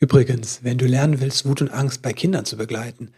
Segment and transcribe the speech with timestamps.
[0.00, 3.10] Übrigens, wenn du lernen willst, Wut und Angst bei Kindern zu begleiten,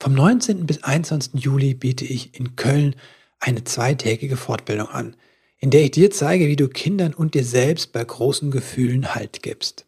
[0.00, 0.66] vom 19.
[0.66, 1.42] bis 21.
[1.42, 2.94] Juli biete ich in Köln
[3.40, 5.16] eine zweitägige Fortbildung an,
[5.58, 9.42] in der ich dir zeige, wie du Kindern und dir selbst bei großen Gefühlen Halt
[9.42, 9.87] gibst.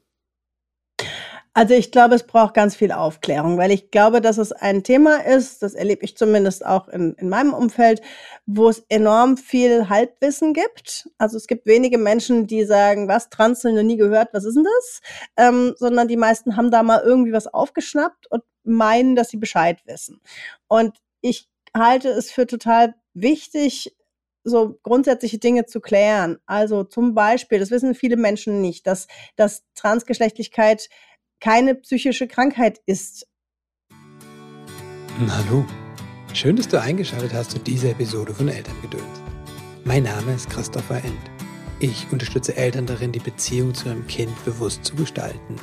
[1.52, 5.16] Also ich glaube, es braucht ganz viel Aufklärung, weil ich glaube, dass es ein Thema
[5.16, 8.02] ist, das erlebe ich zumindest auch in, in meinem Umfeld,
[8.46, 11.08] wo es enorm viel Halbwissen gibt.
[11.18, 14.64] Also es gibt wenige Menschen, die sagen, was, Trans noch nie gehört, was ist denn
[14.64, 15.00] das?
[15.36, 19.80] Ähm, sondern die meisten haben da mal irgendwie was aufgeschnappt und meinen, dass sie Bescheid
[19.86, 20.20] wissen.
[20.68, 23.96] Und ich halte es für total wichtig,
[24.44, 26.38] so grundsätzliche Dinge zu klären.
[26.46, 30.88] Also zum Beispiel, das wissen viele Menschen nicht, dass, dass Transgeschlechtlichkeit
[31.40, 33.26] keine psychische Krankheit ist.
[35.28, 35.66] Hallo,
[36.32, 39.22] schön, dass du eingeschaltet hast zu dieser Episode von Elterngedöns.
[39.84, 41.30] Mein Name ist Christopher End.
[41.80, 45.56] Ich unterstütze Eltern darin, die Beziehung zu ihrem Kind bewusst zu gestalten.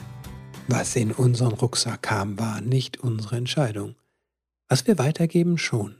[0.67, 3.95] Was in unseren Rucksack kam, war nicht unsere Entscheidung.
[4.67, 5.95] Was wir weitergeben, schon.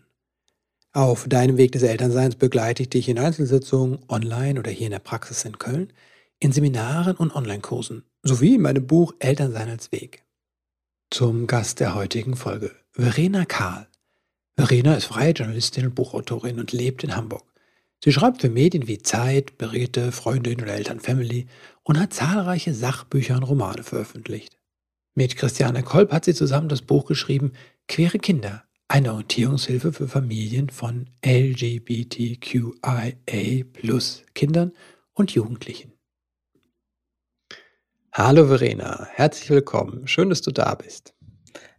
[0.92, 5.00] Auf deinem Weg des Elternseins begleite ich dich in Einzelsitzungen, online oder hier in der
[5.00, 5.94] Praxis in Köln,
[6.40, 10.24] in Seminaren und Online-Kursen sowie in meinem Buch Elternsein als Weg.
[11.10, 13.88] Zum Gast der heutigen Folge, Verena Kahl.
[14.56, 17.46] Verena ist freie Journalistin und Buchautorin und lebt in Hamburg.
[18.04, 21.48] Sie schreibt für Medien wie Zeit, Beräte, Freundin oder Eltern Family
[21.84, 24.58] und hat zahlreiche Sachbücher und Romane veröffentlicht.
[25.16, 27.54] Mit Christiane Kolb hat sie zusammen das Buch geschrieben
[27.88, 33.14] Queere Kinder, eine Orientierungshilfe für Familien von LGBTQIA
[34.36, 34.72] Kindern
[35.14, 35.97] und Jugendlichen.
[38.18, 40.08] Hallo Verena, herzlich willkommen.
[40.08, 41.14] Schön, dass du da bist.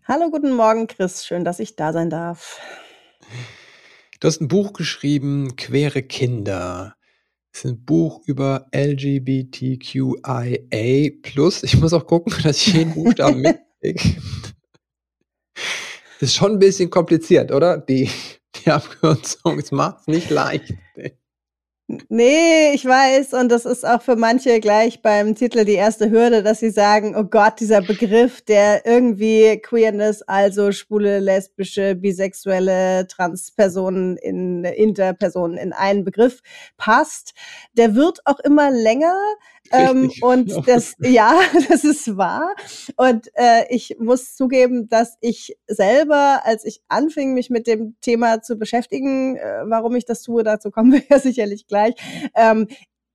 [0.05, 1.27] Hallo, guten Morgen, Chris.
[1.27, 2.61] Schön, dass ich da sein darf.
[4.21, 6.95] Du hast ein Buch geschrieben, Quere Kinder.
[7.51, 10.43] Das ist ein Buch über LGBTQIA.
[10.71, 13.41] Ich muss auch gucken, dass ich jeden Buchstaben
[13.83, 14.23] mitkriege.
[16.21, 17.79] Das ist schon ein bisschen kompliziert, oder?
[17.79, 18.09] Die,
[18.55, 19.59] die Abkürzung.
[19.59, 20.73] Es macht es nicht leicht.
[22.11, 23.33] Nee, ich weiß.
[23.33, 27.17] Und das ist auch für manche gleich beim Titel die erste Hürde, dass sie sagen,
[27.17, 35.73] oh Gott, dieser Begriff, der irgendwie Queerness, also schwule, lesbische, bisexuelle, Transpersonen in Interpersonen in
[35.73, 36.43] einen Begriff
[36.77, 37.33] passt,
[37.73, 39.17] der wird auch immer länger.
[39.71, 41.39] Ähm, und das, ja,
[41.69, 42.55] das ist wahr.
[42.97, 48.41] Und äh, ich muss zugeben, dass ich selber, als ich anfing, mich mit dem Thema
[48.43, 51.78] zu beschäftigen, äh, warum ich das tue, dazu kommen wir ja sicherlich gleich,
[52.35, 52.69] ähm,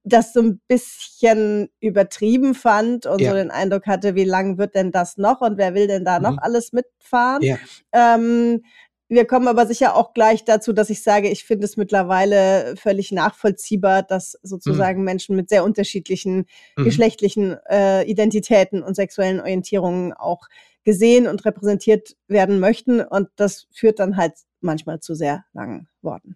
[0.04, 3.30] das so ein bisschen übertrieben fand und ja.
[3.30, 6.20] so den Eindruck hatte, wie lang wird denn das noch und wer will denn da
[6.20, 6.24] mhm.
[6.24, 7.42] noch alles mitfahren?
[7.42, 7.58] Ja.
[7.94, 8.64] Ähm,
[9.10, 13.12] wir kommen aber sicher auch gleich dazu, dass ich sage, ich finde es mittlerweile völlig
[13.12, 15.06] nachvollziehbar, dass sozusagen mhm.
[15.06, 16.46] Menschen mit sehr unterschiedlichen
[16.76, 16.84] mhm.
[16.84, 20.48] geschlechtlichen äh, Identitäten und sexuellen Orientierungen auch
[20.84, 23.02] gesehen und repräsentiert werden möchten.
[23.02, 26.34] Und das führt dann halt manchmal zu sehr langen Worten.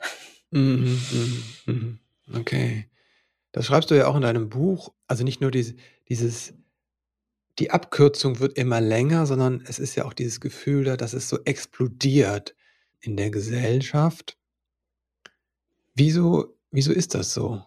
[0.52, 2.00] Mhm, mhm, mhm.
[2.34, 2.90] Okay.
[3.52, 4.94] Das schreibst du ja auch in deinem Buch.
[5.08, 5.76] Also nicht nur diese,
[6.10, 6.54] dieses,
[7.60, 11.30] die Abkürzung wird immer länger, sondern es ist ja auch dieses Gefühl da, dass es
[11.30, 12.56] so explodiert
[13.00, 14.38] in der Gesellschaft.
[15.96, 17.64] Wieso, wieso ist das so?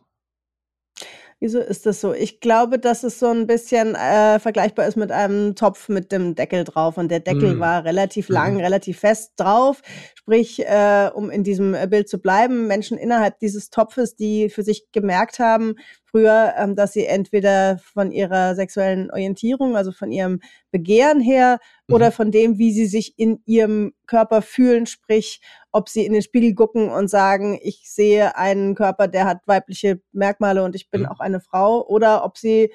[1.43, 2.13] Wieso ist das so?
[2.13, 6.35] Ich glaube, dass es so ein bisschen äh, vergleichbar ist mit einem Topf mit dem
[6.35, 6.99] Deckel drauf.
[6.99, 7.61] Und der Deckel mm.
[7.61, 8.61] war relativ lang, mm.
[8.61, 9.81] relativ fest drauf.
[10.15, 14.93] Sprich, äh, um in diesem Bild zu bleiben, Menschen innerhalb dieses Topfes, die für sich
[14.93, 15.77] gemerkt haben,
[16.11, 20.41] früher, ähm, dass sie entweder von ihrer sexuellen Orientierung, also von ihrem
[20.71, 21.95] Begehren her, mhm.
[21.95, 25.41] oder von dem, wie sie sich in ihrem Körper fühlen, sprich,
[25.73, 30.01] ob sie in den Spiegel gucken und sagen, ich sehe einen Körper, der hat weibliche
[30.13, 31.09] Merkmale und ich bin mhm.
[31.09, 32.73] auch eine Frau, oder ob sie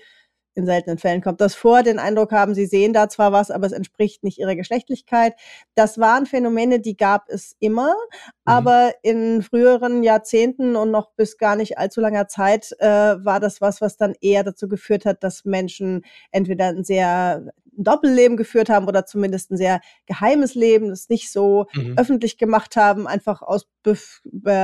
[0.55, 3.67] in seltenen Fällen kommt das vor, den Eindruck haben, sie sehen da zwar was, aber
[3.67, 5.33] es entspricht nicht ihrer Geschlechtlichkeit.
[5.75, 8.21] Das waren Phänomene, die gab es immer, mhm.
[8.45, 13.61] aber in früheren Jahrzehnten und noch bis gar nicht allzu langer Zeit äh, war das
[13.61, 18.87] was, was dann eher dazu geführt hat, dass Menschen entweder ein sehr Doppelleben geführt haben
[18.87, 21.95] oder zumindest ein sehr geheimes Leben, das nicht so mhm.
[21.97, 23.97] öffentlich gemacht haben, einfach aus be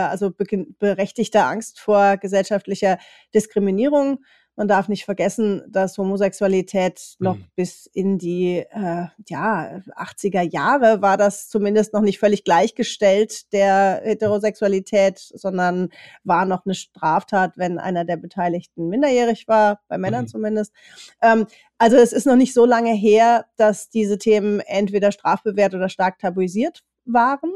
[0.10, 0.32] also
[0.80, 2.98] berechtigter Angst vor gesellschaftlicher
[3.34, 4.24] Diskriminierung.
[4.56, 7.46] Man darf nicht vergessen, dass Homosexualität noch mhm.
[7.56, 14.02] bis in die äh, ja, 80er Jahre war das zumindest noch nicht völlig gleichgestellt der
[14.04, 15.90] Heterosexualität, sondern
[16.24, 20.30] war noch eine Straftat, wenn einer der Beteiligten minderjährig war, bei Männern mhm.
[20.30, 20.74] zumindest.
[21.22, 21.48] Ähm,
[21.78, 26.20] also es ist noch nicht so lange her, dass diese Themen entweder strafbewehrt oder stark
[26.20, 27.52] tabuisiert waren.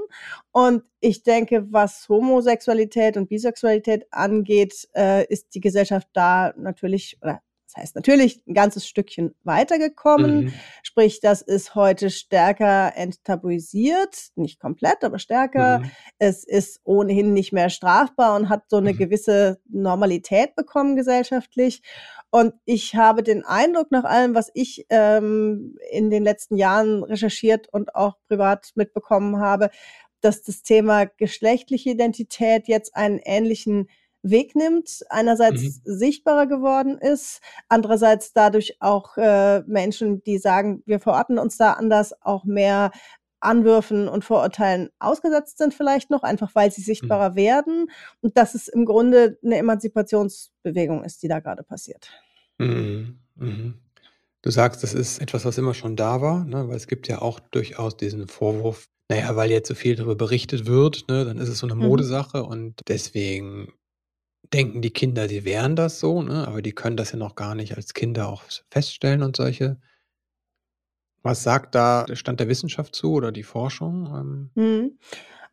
[0.52, 7.42] Und ich denke, was Homosexualität und Bisexualität angeht, äh, ist die Gesellschaft da natürlich, oder
[7.76, 10.46] das heißt natürlich ein ganzes Stückchen weitergekommen.
[10.46, 10.54] Mhm.
[10.82, 15.80] Sprich, das ist heute stärker enttabuisiert, nicht komplett, aber stärker.
[15.80, 15.92] Mhm.
[16.18, 18.98] Es ist ohnehin nicht mehr strafbar und hat so eine Mhm.
[18.98, 21.82] gewisse Normalität bekommen gesellschaftlich.
[22.32, 27.68] Und ich habe den Eindruck, nach allem, was ich ähm, in den letzten Jahren recherchiert
[27.72, 29.70] und auch privat mitbekommen habe,
[30.22, 33.90] dass das Thema geschlechtliche Identität jetzt einen ähnlichen
[34.32, 35.82] Weg nimmt, einerseits Mhm.
[35.86, 42.14] sichtbarer geworden ist, andererseits dadurch auch äh, Menschen, die sagen, wir verorten uns da anders,
[42.24, 42.92] auch mehr
[43.42, 46.86] Anwürfen und Vorurteilen ausgesetzt sind vielleicht noch, einfach weil sie Mhm.
[46.86, 47.88] sichtbarer werden
[48.22, 52.10] und dass es im Grunde eine Emanzipationsbewegung ist, die da gerade passiert.
[52.60, 53.20] Mhm.
[53.36, 53.74] Mhm.
[54.42, 56.68] Du sagst, das ist etwas, was immer schon da war, ne?
[56.70, 60.16] Weil es gibt ja auch durchaus diesen Vorwurf, na ja, weil jetzt so viel darüber
[60.16, 61.86] berichtet wird, ne, dann ist es so 'ne Mhm.
[61.90, 63.74] Modesache und deswegen
[64.54, 67.56] denken die Kinder, sie wären das so, ne, aber die können das ja noch gar
[67.56, 69.78] nicht als Kinder auch feststellen und solche
[71.26, 74.06] Was sagt da der Stand der Wissenschaft zu oder die Forschung?
[74.16, 74.98] Ähm Mhm.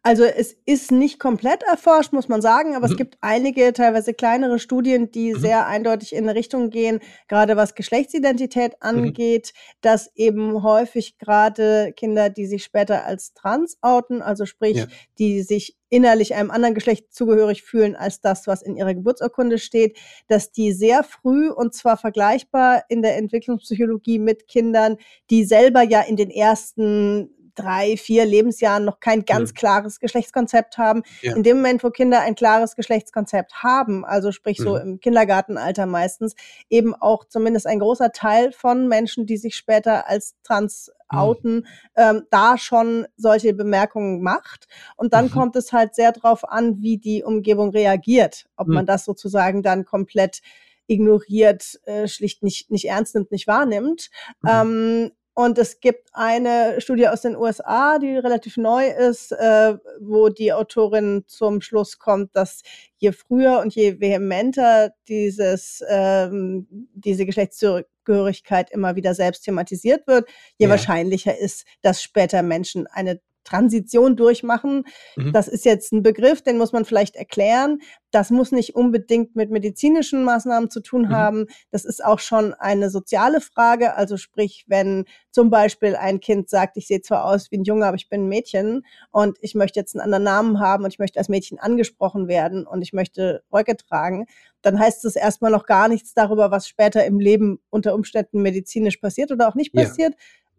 [0.04, 2.96] Also, es ist nicht komplett erforscht, muss man sagen, aber es Mhm.
[2.96, 5.37] gibt einige, teilweise kleinere Studien, die Mhm.
[5.37, 8.81] sehr eindeutig in 'ne Richtung gehen, grade was Geschlechtsidentität Mhm.
[8.81, 14.87] angeht, dass eben häufig grade Kinder, die sich später als trans outen, also sprich, Ja.
[15.20, 19.96] die sich innerlich einem anderen Geschlecht zugehörig fühlen als das, was in ihrer Geburtsurkunde steht,
[20.26, 24.96] dass die sehr früh und zwar vergleichbar in der Entwicklungspsychologie mit Kindern,
[25.31, 29.54] die selber ja in den ersten 3, 4 Lebensjahren noch kein ganz Mhm.
[29.54, 31.02] klares Geschlechtskonzept haben.
[31.22, 31.34] Ja.
[31.37, 34.81] In dem Moment, wo Kinder ein klares Geschlechtskonzept haben, also sprich so Mhm.
[34.82, 36.34] im Kindergartenalter meistens,
[36.70, 41.19] eben auch zumindest ein großer Teil von Menschen, die sich später als trans Mhm.
[41.19, 41.66] outen,
[41.96, 44.66] ähm, da schon solche Bemerkungen macht.
[44.96, 45.31] Und dann Mhm.
[45.31, 48.75] kommt es halt sehr drauf an, wie die Umgebung reagiert, ob Mhm.
[48.75, 50.40] man das sozusagen dann komplett
[50.88, 54.10] ignoriert, äh, schlicht nicht nicht ernst nimmt, nicht wahrnimmt.
[54.43, 54.49] Mhm.
[54.50, 60.29] Ähm, und es gibt eine Studie aus den USA, die relativ neu ist, äh, wo
[60.29, 62.62] die Autorin zum Schluss kommt, dass
[62.99, 70.67] je früher und je vehementer dieses ähm, diese Geschlechtszugehörigkeit immer wieder selbst thematisiert wird, je
[70.67, 70.70] Ja.
[70.70, 74.85] wahrscheinlicher ist, dass später Menschen eine Transition durchmachen.
[75.17, 75.33] Mhm.
[75.33, 77.81] Das ist jetzt 'n Begriff, den muss man vielleicht erklären.
[78.11, 81.11] Das muss nicht unbedingt mit medizinischen Maßnahmen zu tun Mhm.
[81.11, 81.47] haben.
[81.71, 83.94] Das ist auch schon eine soziale Frage.
[83.97, 87.87] Also sprich, wenn zum Beispiel ein Kind sagt: „Ich sehe zwar aus wie 'n Junge,
[87.87, 90.99] aber ich bin 'n Mädchen und ich möchte jetzt 'n anderen Namen haben und ich
[90.99, 94.27] möchte als Mädchen angesprochen werden und ich möchte Röcke tragen“,
[94.62, 98.43] dann heißt das erst mal noch gar nichts darüber, was später im Leben unter Umständen
[98.43, 99.97] medizinisch passiert oder auch nicht Ja.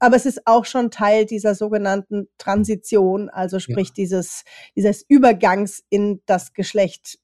[0.02, 3.76] Aber es ist auch schon Teil dieser sogenannten Transition, also Ja.
[3.76, 4.44] sprich dieses
[4.76, 7.20] dieses Übergangs in das Geschlecht,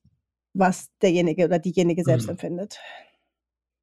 [0.53, 2.29] was derjenige oder diejenige selbst Mhm.
[2.29, 2.79] empfindet.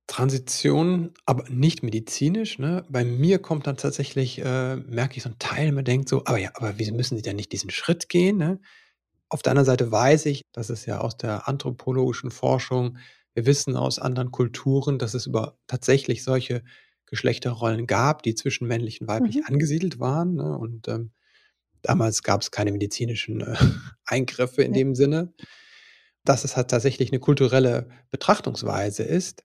[0.08, 2.84] Transition, aber nicht medizinisch, ne?
[2.88, 6.38] Bei mir kommt dann tatsächlich äh, merke ich so 'n Teil, man denkt so: „Aber
[6.38, 8.60] ja, aber wieso müssen sie denn nicht diesen Schritt gehen“, ne?
[9.30, 12.98] Auf der anderen Seite weiß ich, dass es ja aus der anthropologischen Forschung
[13.34, 16.64] wir wissen aus anderen Kulturen, dass es über tatsächlich solche
[17.06, 19.46] Geschlechterrollen gab, die zwischen männlich und weiblich Mhm.
[19.46, 20.58] angesiedelt waren, ne?
[20.58, 21.12] Und, ähm,
[21.82, 23.56] damals gab's keine medizinischen, äh,
[24.06, 24.74] Eingriffe in Ja.
[24.74, 25.34] dem Sinne.
[26.24, 29.44] Dass es halt tatsächlich 'ne kulturelle Betrachtungsweise ist.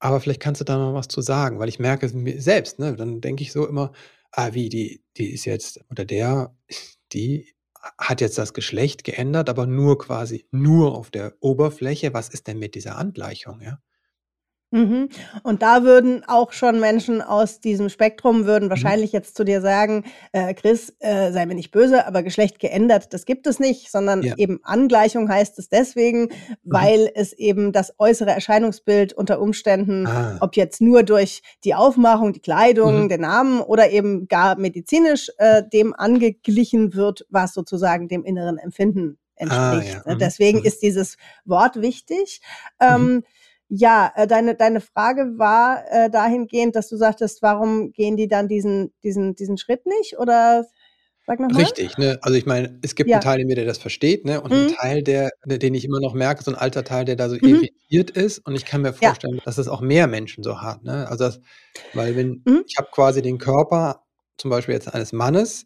[0.00, 2.78] Aber vielleicht kannst du da noch was zu sagen, weil ich merke es mir selbst,
[2.80, 2.96] ne?
[2.96, 3.92] Dann denke ich so immer:
[4.32, 6.56] „Ah, wie, die die ist jetzt oder der
[7.14, 12.14] die ha hat jetzt das Geschlecht geändert, aber nur quasi nur auf der Oberfläche.
[12.14, 13.80] Was ist denn mit dieser Angleichung“, ja?
[14.72, 15.08] Mhm.
[15.44, 18.70] Und da würden auch schon Menschen aus diesem Spektrum würden Mhm.
[18.70, 23.14] wahrscheinlich jetzt zu dir sagen: „Äh, Chris, äh, sei mir nicht böse, aber Geschlecht geändert,
[23.14, 24.34] das gibt es nicht, sondern Ja.
[24.36, 26.30] eben Angleichung heißt es deswegen, Mhm.
[26.64, 30.36] weil es eben das äußere Erscheinungsbild unter Umständen, Ah.
[30.40, 33.08] ob jetzt nur durch die Aufmachung, die Kleidung, Mhm.
[33.08, 39.18] den Namen oder eben gar medizinisch, äh, dem angeglichen wird, was sozusagen dem inneren Empfinden
[39.40, 40.02] Ah, entspricht“, ja.
[40.04, 40.14] ne?
[40.16, 40.18] Mhm.
[40.18, 40.64] Deswegen Mhm.
[40.64, 42.40] ist dieses Wort wichtig.
[42.80, 42.86] Mhm.
[42.86, 43.24] Ähm,
[43.68, 48.48] ja, äh, deine deine Frage war, äh, dahingehend, dass du sagtest: „Warum gehen die dann
[48.48, 50.66] diesen diesen diesen Schritt nicht?“ Oder
[51.26, 51.66] sag noch mal?
[51.66, 52.18] Richtig, ne?
[52.22, 53.22] Also, ich meine, es gibt Ja.
[53.22, 54.40] Teil in mir, der das versteht, ne?
[54.42, 54.78] Und Mhm.
[54.78, 57.36] Teil, der ne, den ich immer noch merke, so 'n alter Teil, der da so
[57.42, 57.68] Mhm.
[57.76, 58.40] irritiert ist.
[58.40, 59.18] Und ich kann mir Ja.
[59.18, 61.08] vorstellen, dass es auch mehr Menschen so hat, ne?
[61.08, 61.40] Also, das
[61.92, 62.68] weil wenn Mhm.
[62.68, 64.04] ich habe quasi den Körper
[64.36, 65.64] zum Beispiel jetzt eines Mannes,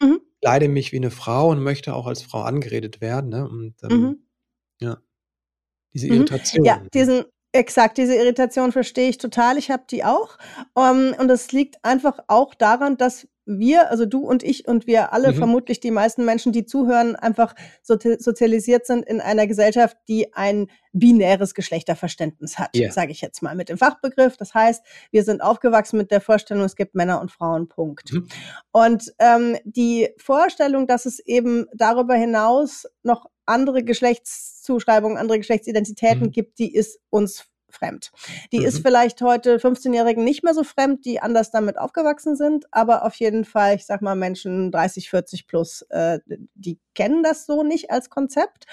[0.00, 0.22] Mhm.
[0.42, 3.48] kleide mich wie 'ne Frau und möchte auch als Frau angeredet werden, ne?
[3.48, 4.16] Und, ähm,
[4.80, 4.98] ja.
[5.94, 6.28] Diese Mhm.
[6.62, 6.90] Ja, Irritation, ne?
[6.94, 9.58] diesen exakt, diese Irritation verstehe ich total.
[9.58, 10.38] Ich habe die auch.
[10.76, 15.12] Ähm, und das liegt einfach auch daran, dass wir, also du und ich und wir
[15.12, 15.36] alle, mhm.
[15.36, 20.68] vermutlich die meisten Menschen, die zuhören, einfach so sozialisiert sind in einer Gesellschaft, die ein
[20.92, 22.92] binäres Geschlechterverständnis hat, yeah.
[22.92, 24.36] sage ich jetzt mal mit dem Fachbegriff.
[24.36, 28.12] Das heißt, wir sind aufgewachsen mit der Vorstellung, es gibt Männer und Frauen, Punkt.
[28.12, 28.28] Mhm.
[28.70, 36.30] Und ähm, die Vorstellung, dass es eben darüber hinaus noch andere Geschlechtszuschreibungen, andere Geschlechtsidentitäten mhm.
[36.32, 38.10] gibt, die ist uns fremd.
[38.52, 38.66] Die mhm.
[38.66, 43.14] ist vielleicht heute 15-Jährigen nicht mehr so fremd, die anders damit aufgewachsen sind, aber auf
[43.16, 46.20] jeden Fall, ich sag mal, Menschen 30, 40 plus, äh,
[46.54, 48.66] die kennen das so nicht als Konzept.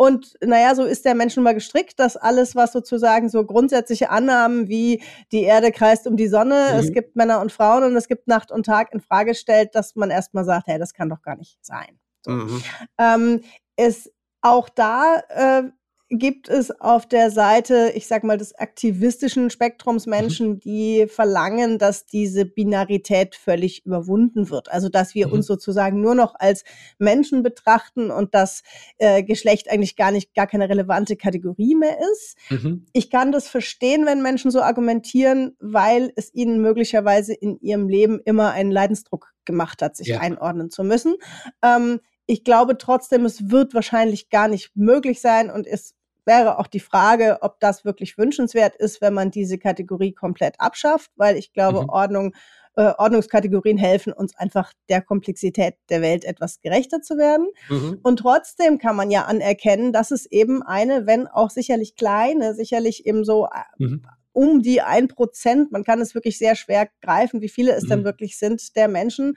[0.00, 4.10] Und naja, so ist der Mensch nun mal gestrickt, dass alles, was sozusagen so grundsätzliche
[4.10, 6.78] Annahmen wie die Erde kreist um die Sonne, mhm.
[6.78, 9.96] es gibt Männer und Frauen und es gibt Nacht und Tag in Frage stellt, dass
[9.96, 11.98] man erstmal sagt, hey, das kann doch gar nicht sein.
[12.24, 12.30] So.
[12.30, 12.62] Mhm.
[12.98, 13.40] Ähm,
[13.78, 15.62] es auch da äh,
[16.10, 20.10] gibt es auf der Seite, ich sag mal, des aktivistischen Spektrums mhm.
[20.10, 24.70] Menschen, die verlangen, dass diese Binarität völlig überwunden wird.
[24.72, 25.34] Also, dass wir mhm.
[25.34, 26.64] uns sozusagen nur noch als
[26.98, 28.62] Menschen betrachten und dass
[28.96, 32.38] äh, Geschlecht eigentlich gar nicht, gar keine relevante Kategorie mehr ist.
[32.48, 32.86] Mhm.
[32.94, 38.18] Ich kann das verstehen, wenn Menschen so argumentieren, weil es ihnen möglicherweise in ihrem Leben
[38.24, 40.20] immer einen Leidensdruck gemacht hat, sich ja.
[40.20, 41.16] einordnen zu müssen.
[41.62, 45.94] Ähm, ich glaube trotzdem, es wird wahrscheinlich gar nicht möglich sein und es
[46.26, 51.10] wäre auch die Frage, ob das wirklich wünschenswert ist, wenn man diese Kategorie komplett abschafft,
[51.16, 51.88] weil ich glaube, mhm.
[51.88, 52.34] Ordnung,
[52.76, 57.48] äh, Ordnungskategorien helfen uns einfach der Komplexität der Welt etwas gerechter zu werden.
[57.70, 58.00] Mhm.
[58.02, 63.06] Und trotzdem kann man ja anerkennen, dass es eben eine, wenn auch sicherlich kleine, sicherlich
[63.06, 64.02] eben so äh, mhm.
[64.38, 67.88] Um die ein Prozent, man kann es wirklich sehr schwer greifen, wie viele es mhm.
[67.88, 69.34] dann wirklich sind, der Menschen,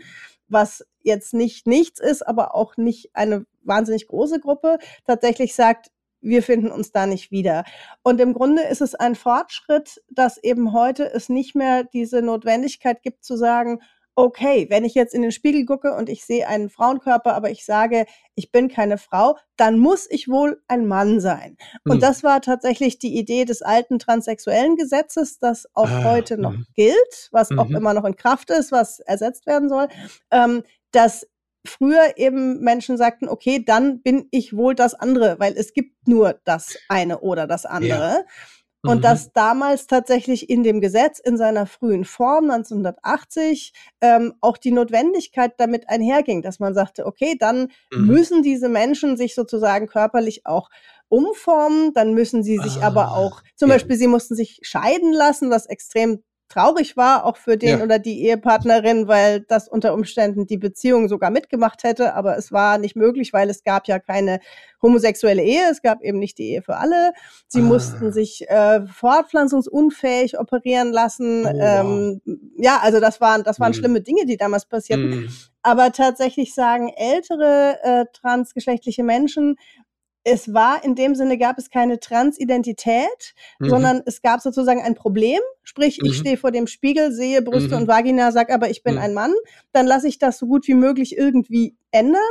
[0.48, 4.78] was jetzt nicht nichts ist, aber auch nicht eine wahnsinnig große Gruppe,
[5.08, 5.90] tatsächlich sagt,
[6.22, 7.64] wir finden uns da nicht wieder.
[8.04, 13.02] Und im Grunde ist es ein Fortschritt, dass eben heute es nicht mehr diese Notwendigkeit
[13.02, 13.80] gibt zu sagen,
[14.16, 17.66] okay, wenn ich jetzt in den Spiegel gucke und ich sehe einen Frauenkörper, aber ich
[17.66, 21.58] sage, ich bin keine Frau, dann muss ich wohl ein Mann sein.
[21.86, 22.00] Und hm.
[22.00, 26.64] das war tatsächlich die Idee des alten transsexuellen Gesetzes, das auch ah, heute noch mh.
[26.76, 27.60] gilt, was mhm.
[27.60, 29.88] auch immer noch in Kraft ist, was ersetzt werden soll,
[30.32, 31.28] ähm, dass
[31.66, 36.40] früher eben Menschen sagten, okay, dann bin ich wohl das andere, weil es gibt nur
[36.44, 38.10] das eine oder das andere.
[38.10, 38.26] Ja.
[38.84, 39.02] Und mhm.
[39.02, 45.54] dass damals tatsächlich in dem Gesetz in seiner frühen Form 1980 ähm, auch die Notwendigkeit
[45.58, 48.08] damit einherging, dass man sagte, okay, dann mhm.
[48.08, 50.70] müssen diese Menschen sich sozusagen körperlich auch
[51.10, 53.76] umformen, dann müssen sie sich ah, aber auch, zum ja.
[53.76, 57.84] Beispiel, sie mussten sich scheiden lassen, was extrem traurig war, auch für den ja.
[57.84, 62.78] oder die Ehepartnerin, weil das unter Umständen die Beziehung sogar mitgemacht hätte, aber es war
[62.78, 64.40] nicht möglich, weil es gab ja keine
[64.82, 67.14] homosexuelle Ehe, es gab eben nicht die Ehe für alle.
[67.48, 67.64] Sie ah.
[67.64, 71.46] mussten sich äh, fortpflanzungsunfähig operieren lassen.
[71.46, 72.22] Oh, ähm,
[72.58, 73.76] Ja, also das waren das waren mhm.
[73.76, 75.10] schlimme Dinge, die damals passierten.
[75.10, 75.30] Mhm.
[75.62, 79.58] Aber tatsächlich sagen ältere äh, transgeschlechtliche Menschen,
[80.24, 83.70] es war in dem Sinne gab es keine Transidentität, mhm.
[83.70, 85.40] sondern es gab sozusagen ein Problem.
[85.64, 86.10] Sprich, mhm.
[86.10, 87.82] ich stehe vor dem Spiegel, sehe Brüste mhm.
[87.82, 89.02] und Vagina, sag aber, ich bin mhm.
[89.02, 89.34] ein Mann.
[89.72, 92.22] Dann lasse ich das so gut wie möglich irgendwie ändern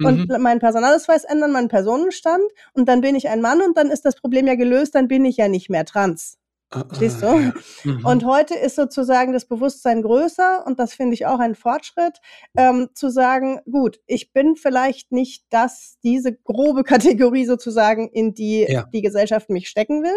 [0.00, 0.42] und mhm.
[0.42, 2.42] meinen Personalausweis ändern, meinen Personenstand
[2.72, 5.24] und dann bin ich ein Mann und dann ist das Problem ja gelöst, dann bin
[5.24, 6.39] ich ja nicht mehr trans.
[6.72, 7.26] Verstehst du?
[7.26, 8.06] Ah, mhm.
[8.06, 12.20] Und heute ist sozusagen das Bewusstsein größer und das finde ich auch ein Fortschritt,
[12.56, 18.66] ähm, zu sagen, gut, ich bin vielleicht nicht das, diese grobe Kategorie sozusagen, in die
[18.68, 18.84] ja.
[18.92, 20.14] die Gesellschaft mich stecken will.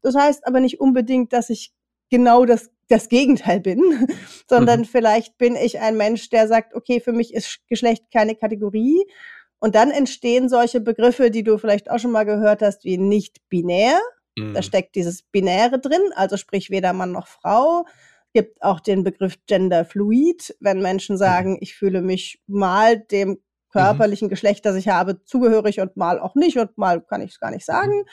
[0.00, 1.72] Das heißt aber nicht unbedingt, dass ich
[2.08, 3.80] genau das, das Gegenteil bin,
[4.48, 4.84] sondern mhm.
[4.84, 9.04] vielleicht bin ich ein Mensch, der sagt, okay, für mich ist Geschlecht keine Kategorie.
[9.58, 13.40] Und dann entstehen solche Begriffe, die du vielleicht auch schon mal gehört hast, wie nicht
[13.48, 13.98] binär
[14.36, 14.54] Mhm.
[14.54, 17.86] Da steckt dieses Binäre drin, also sprich weder Mann noch Frau.
[18.32, 21.20] Gibt auch den Begriff Genderfluid, wenn Menschen mhm.
[21.20, 21.58] sagen, mhm.
[21.60, 23.38] ich fühle mich mal dem mhm.
[23.72, 27.40] körperlichen Geschlecht, das ich habe, zugehörig und mal auch nicht und mal kann ich es
[27.40, 28.04] gar nicht sagen.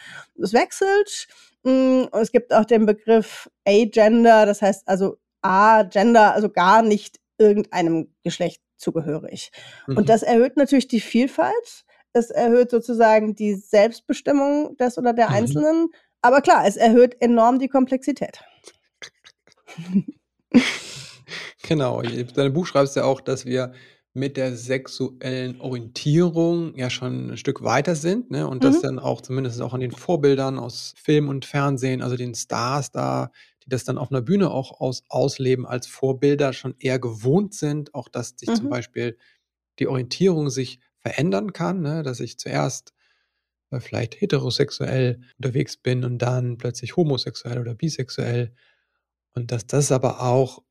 [0.41, 1.27] Es wechselt.
[1.63, 7.19] Mm, und es gibt auch den Begriff Agender, das heißt also A-Gender, also gar nicht
[7.37, 9.51] irgendeinem Geschlecht zugehörig.
[9.87, 9.97] Mhm.
[9.97, 11.85] Und das erhöht natürlich die Vielfalt.
[12.13, 15.35] Es erhöht sozusagen die Selbstbestimmung des oder der mhm.
[15.35, 15.89] Einzelnen.
[16.23, 18.39] Aber klar, es erhöht enorm die Komplexität.
[21.63, 21.99] genau.
[21.99, 23.73] In deinem Buch schreibst du ja auch, dass wir
[24.13, 28.47] mit der sexuellen Orientierung ja schon ein Stück weiter sind, ne?
[28.47, 28.67] Und mhm.
[28.67, 32.91] das dann auch zumindest auch an den Vorbildern aus Film und Fernsehen, also den Stars
[32.91, 33.31] da,
[33.65, 37.93] die das dann auf einer Bühne auch aus, ausleben als Vorbilder, schon eher gewohnt sind,
[37.93, 38.55] auch dass sich mhm.
[38.55, 39.17] zum Beispiel
[39.79, 42.01] die Orientierung sich verändern kann, ne?
[42.01, 42.93] dass ich zuerst
[43.73, 48.53] äh, vielleicht heterosexuell unterwegs bin und dann plötzlich homosexuell oder bisexuell.
[49.35, 50.63] Und dass das aber auch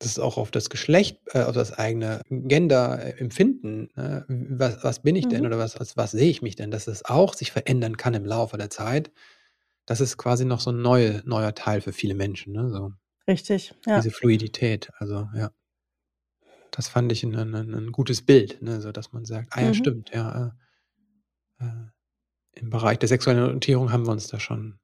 [0.00, 4.24] das auch auf das Geschlecht, äh, auf das eigene Gender-Empfinden, ne?
[4.28, 5.46] Was was bin ich denn Mhm.
[5.46, 8.24] oder was was was sehe ich mich denn, dass es auch sich verändern kann im
[8.24, 9.12] Laufe der Zeit.
[9.86, 12.92] Das ist quasi noch so 'n neue neuer Teil für viele Menschen, ne, so.
[13.28, 14.04] Richtig, ja.
[14.04, 15.50] Diese Fluidität, also, ja.
[16.72, 19.60] Das fand ich 'n 'n 'n 'n gutes Bild, ne, so dass man sagt: „Ah
[19.62, 19.74] ja, Mhm.
[19.74, 20.52] stimmt, ja,
[21.60, 21.90] äh, äh,
[22.56, 24.78] im Bereich der sexuellen Orientierung haben wir uns da schon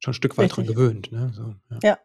[0.00, 0.66] schon 'n Stück weit dran Richtig.
[0.66, 1.82] gewöhnt“, ne, so, ja.
[1.82, 1.98] Ja,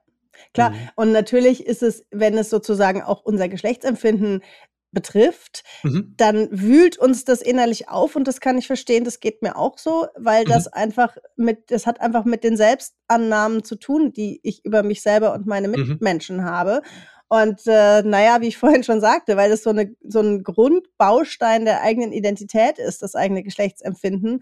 [0.54, 0.74] klar.
[0.74, 0.92] Mhm.
[0.96, 4.44] Und natürlich ist es, wenn es sozusagen auch unser Geschlechtsempfinden
[4.92, 6.16] betrifft, Mhm.
[6.18, 9.78] dann wühlt uns das innerlich auf und das kann ich verstehen, das geht mir auch
[9.80, 10.48] so, weil Mhm.
[10.48, 15.02] das einfach mit das hat einfach mit den Selbstannahmen zu tun, die ich über mich
[15.04, 16.00] selber und meine Mhm.
[16.00, 16.82] Mitmenschen habe.
[17.30, 20.44] Und, äh, na ja, wie ich vorhin schon sagte, weil das so 'ne so 'n
[20.44, 24.42] Grundbaustein der eigenen Identität ist, das eigene Geschlechtsempfinden,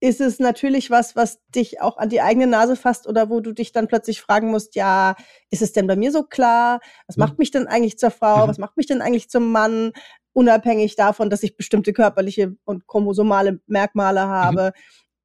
[0.00, 3.52] ist es natürlich was, was dich auch an die eigene Nase fasst oder wo du
[3.52, 5.16] dich dann plötzlich fragen musst: „Ja,
[5.50, 6.80] ist es denn bei mir so klar?
[7.08, 7.38] Was macht Mhm.
[7.38, 8.48] mich denn eigentlich zur Frau?
[8.48, 8.58] Was Mhm.
[8.58, 9.92] macht mich denn eigentlich zum Mann?“
[10.34, 14.58] Unabhängig davon, dass ich bestimmte körperliche und chromosomale Merkmale Mhm.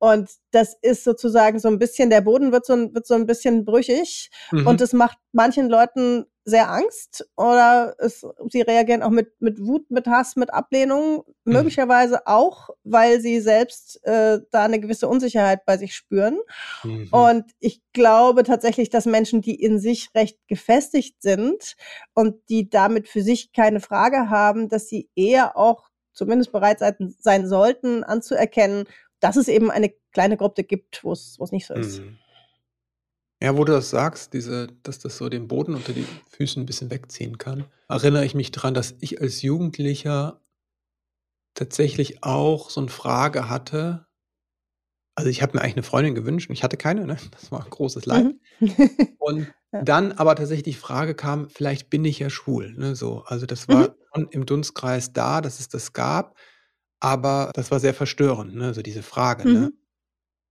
[0.03, 3.25] Und das ist sozusagen so 'n bisschen der Boden wird so 'n wird so 'n
[3.25, 4.29] bisschen brüchig
[4.63, 4.81] und Mhm.
[4.81, 10.07] das macht manchen Leuten sehr Angst oder es sie reagieren auch mit mit Wut, mit
[10.07, 11.53] Hass, mit Ablehnung, Mhm.
[11.53, 16.38] möglicherweise auch, weil sie selbst, äh, da 'ne gewisse Unsicherheit bei sich spüren.
[16.83, 17.29] Mhm.
[17.31, 21.75] Und ich glaube tatsächlich, dass Menschen, die in sich recht gefestigt sind
[22.15, 26.79] und die damit für sich keine Frage haben, dass sie eher auch zumindest bereit
[27.19, 28.86] sein sollten, anzuerkennen,
[29.24, 32.03] dass es eben eine kleine Gruppe gibt, wo's wo's nicht so ist.
[32.03, 32.24] Mhm.
[33.42, 36.65] Ja, wo du das sagst, diese dass das so den Boden unter die Füßen 'n
[36.65, 40.39] bisschen wegziehen kann, erinnere ich mich dran, dass ich als Jugendlicher
[41.58, 44.06] tatsächlich auch so 'n Frage hatte
[45.18, 47.18] also, ich habe mir eigentlich 'ne Freundin gewünscht und ich hatte keine, ne?
[47.32, 48.25] Das war 'n großes Leid.
[48.25, 48.39] Mhm.
[49.20, 49.86] Und Ja.
[49.86, 53.24] dann aber tatsächlich die Frage kam: „Vielleicht bin ich ja schwul“, ne, so.
[53.25, 53.94] Also, das Mhm.
[53.94, 56.38] war schon im Dunstkreis da, dass es das gab,
[57.03, 59.69] aber das war sehr verstörend, ne, so diese Frage, ne?
[59.69, 59.74] Mhm.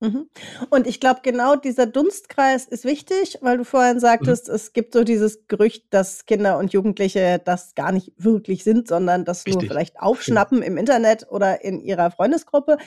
[0.00, 0.30] Mhm.
[0.70, 4.36] Und ich glaube, genau dieser Dunstkreis ist wichtig, weil du vorhin Mhm.
[4.38, 8.88] sagtest, es gibt so dieses Gerücht, dass Kinder und Jugendliche das gar nicht wirklich sind,
[8.88, 10.42] sondern das nur Richtig, vielleicht genau.
[10.42, 12.78] aufschnappen im Internet oder in ihrer Freundesgruppe.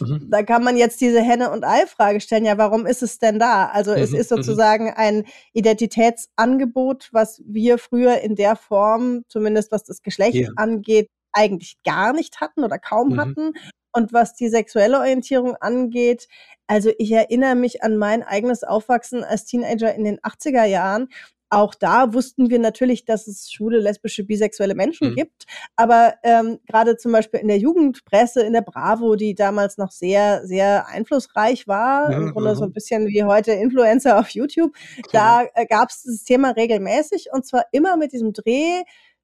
[0.00, 0.30] Mhm.
[0.30, 3.66] Da kann man jetzt diese Henne und Ei-Frage stellen, ja, warum ist es denn da?
[3.68, 4.60] Also, es Mhm, ist mhm.
[4.60, 10.50] sozusagen ein Identitätsangebot, was wir früher in der Form, zumindest was das Geschlecht Ja.
[10.56, 13.18] angeht, eigentlich gar nicht hatten oder kaum Mhm.
[13.18, 13.52] hatten.
[13.92, 16.28] Und was die sexuelle Orientierung angeht
[16.68, 21.08] also, ich erinnere mich an mein eigenes Aufwachsen als Teenager in den 80er Jahren.
[21.52, 25.14] Auch da wussten wir natürlich, dass es schwule, lesbische, bisexuelle Menschen Mhm.
[25.16, 25.46] gibt.
[25.74, 30.46] Aber, ähm, grade zum Beispiel in der Jugendpresse, in der Bravo, die damals noch sehr,
[30.46, 32.72] sehr einflussreich war, im Mhm, Grunde so 'n mhm.
[32.72, 35.10] bisschen wie heute Influencer auf YouTube, Genau.
[35.10, 38.82] da, äh, gab's dieses Thema regelmäßig und zwar immer mit diesem Dreh: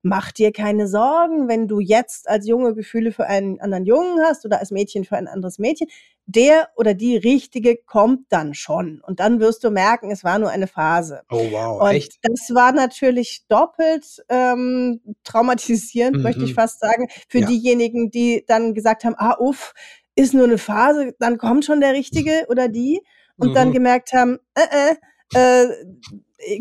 [0.09, 4.45] „Mach dir keine Sorgen, wenn du jetzt als Junge Gefühle für einen anderen Jungen hast
[4.47, 5.89] oder als Mädchen für ein anderes Mädchen.
[6.27, 10.51] Der oder die Richtige kommt dann schon und dann wirst du merken, es war nur
[10.51, 12.19] eine Phase.“ Oh wow, Und echt?
[12.23, 16.55] das war natürlich doppelt, ähm, traumatisierend, möchte ich Mhm.
[16.55, 17.45] fast sagen, für Ja.
[17.45, 19.75] diejenigen, die dann gesagt haben: „Ah, uff,
[20.17, 23.03] ist nur 'ne Phase, dann kommt schon der Richtige oder die.“
[23.39, 23.73] Und dann Mhm.
[23.73, 24.95] gemerkt haben: „Äh,
[25.35, 25.87] äh, äh,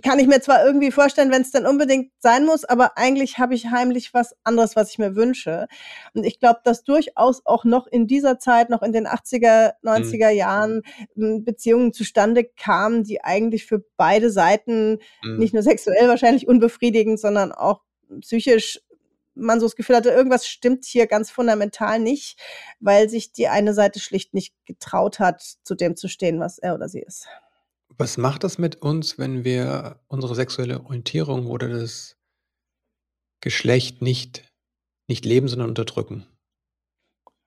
[0.03, 3.67] kann ich mir zwar irgendwie vorstellen, wenn's denn unbedingt sein muss, aber eigentlich habe ich
[3.71, 5.67] heimlich was anderes, was ich mir wünsche.“
[6.13, 9.89] Und ich glaube, dass durchaus auch noch in dieser Zeit, noch in den 80er, Mhm.
[9.89, 10.81] 90er Jahren,
[11.15, 15.39] hm, Beziehungen zustande kamen, die eigentlich für beide Seiten Mhm.
[15.39, 17.81] nicht nur sexuell wahrscheinlich unbefriedigend, sondern auch
[18.21, 18.79] psychisch
[19.37, 22.39] man so das Gefühl hatte, irgendwas stimmt hier ganz fundamental nicht,
[22.79, 26.73] weil sich die eine Seite schlicht nicht getraut hat, zu dem zu stehen, was er
[26.75, 27.27] oder sie ist.
[27.97, 32.17] Was macht das mit uns, wenn wir unsere sexuelle Orientierung oder das
[33.43, 34.51] Geschlecht nicht
[35.07, 36.25] nicht leben, sondern unterdrücken?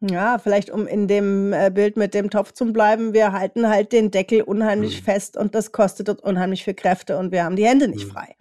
[0.01, 3.91] Ja, vielleicht um in dem, äh, Bild mit dem Topf zu bleiben, wir halten halt
[3.93, 5.03] den Deckel unheimlich Mhm.
[5.03, 8.09] fest und das kostet uns unheimlich viel Kräfte und wir haben die Hände nicht Mhm.
[8.09, 8.37] frei.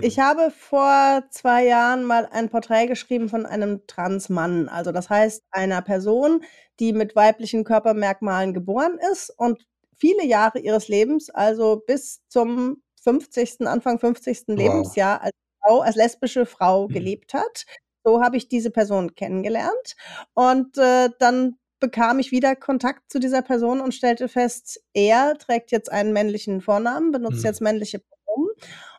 [0.00, 0.18] Ich Mhm.
[0.18, 4.70] habe vor 2 Jahren mal ein Porträt geschrieben von einem Transmann.
[4.70, 6.42] Also, das heißt, einer Person,
[6.80, 9.66] die mit weiblichen Körpermerkmalen geboren ist und
[10.02, 14.56] viele Jahre ihres Lebens, also bis zum 50., Anfang 50.
[14.56, 14.96] Wow.
[14.96, 15.32] Lebensjahr als
[15.64, 17.06] Frau als lesbische Frau Mhm.
[17.06, 17.66] gelebt hat.
[18.04, 19.96] So habe ich diese Person kennengelernt
[20.34, 25.72] und, äh, dann bekam ich wieder Kontakt zu dieser Person und stellte fest, er trägt
[25.72, 27.44] jetzt einen männlichen Vornamen, benutzt Mhm.
[27.44, 28.54] jetzt männliche Pronomen.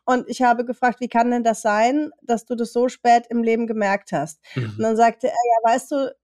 [0.06, 3.44] Und ich habe gefragt: „Wie kann denn das sein, dass du das so spät im
[3.44, 4.42] Leben gemerkt hast?“
[4.78, 4.86] Und Mhm.
[4.86, 6.16] dann sagte er: „Ja, weißt du,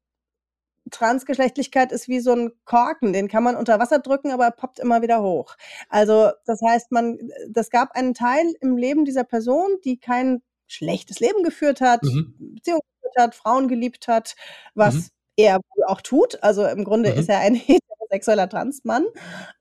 [0.92, 4.80] Transgeschlechtlichkeit ist wie so 'n Korken, den kann man unter Wasser drücken, aber er poppt
[4.80, 5.56] immer wieder hoch.“
[5.90, 7.18] Also, das heißt, man
[7.50, 12.36] das gab einen Teil im Leben dieser Person, die kein schlechtes Leben geführt hat, mhm.
[12.56, 14.36] Beziehungen geführt hat, Frauen geliebt hat,
[14.76, 15.06] was mhm.
[15.38, 16.42] er wohl auch tut.
[16.44, 17.20] Also im Grunde mhm.
[17.20, 19.06] ist er ein heterosexueller Transmann.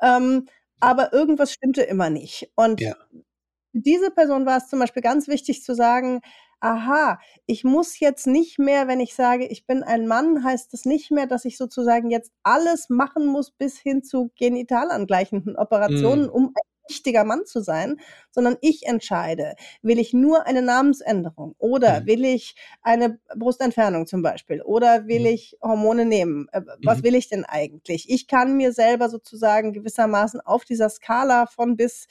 [0.03, 0.47] Ähm,
[0.81, 2.51] aber irgendwas stimmte immer nicht.
[2.55, 2.95] Und ja.
[3.73, 6.21] für diese Person war es zum Beispiel ganz wichtig zu sagen,
[6.61, 10.85] aha, ich muss jetzt nicht mehr, wenn ich sage, ich bin ein Mann, heißt das
[10.85, 16.31] nicht mehr, dass ich sozusagen jetzt alles machen muss bis hin zu genitalangleichenden Operationen, mm.
[16.31, 17.97] um ein richtiger Mann zu sein,
[18.31, 22.07] sondern ich entscheide, will ich nur eine Namensänderung oder mhm.
[22.07, 25.27] will ich eine Brustentfernung zum Beispiel oder will mhm.
[25.27, 26.49] ich Hormone nehmen?
[26.53, 27.03] Äh, was mhm.
[27.05, 28.11] will ich denn eigentlich?
[28.11, 32.07] Ich kann mir selber sozusagen gewissermaßen auf dieser Skala von bis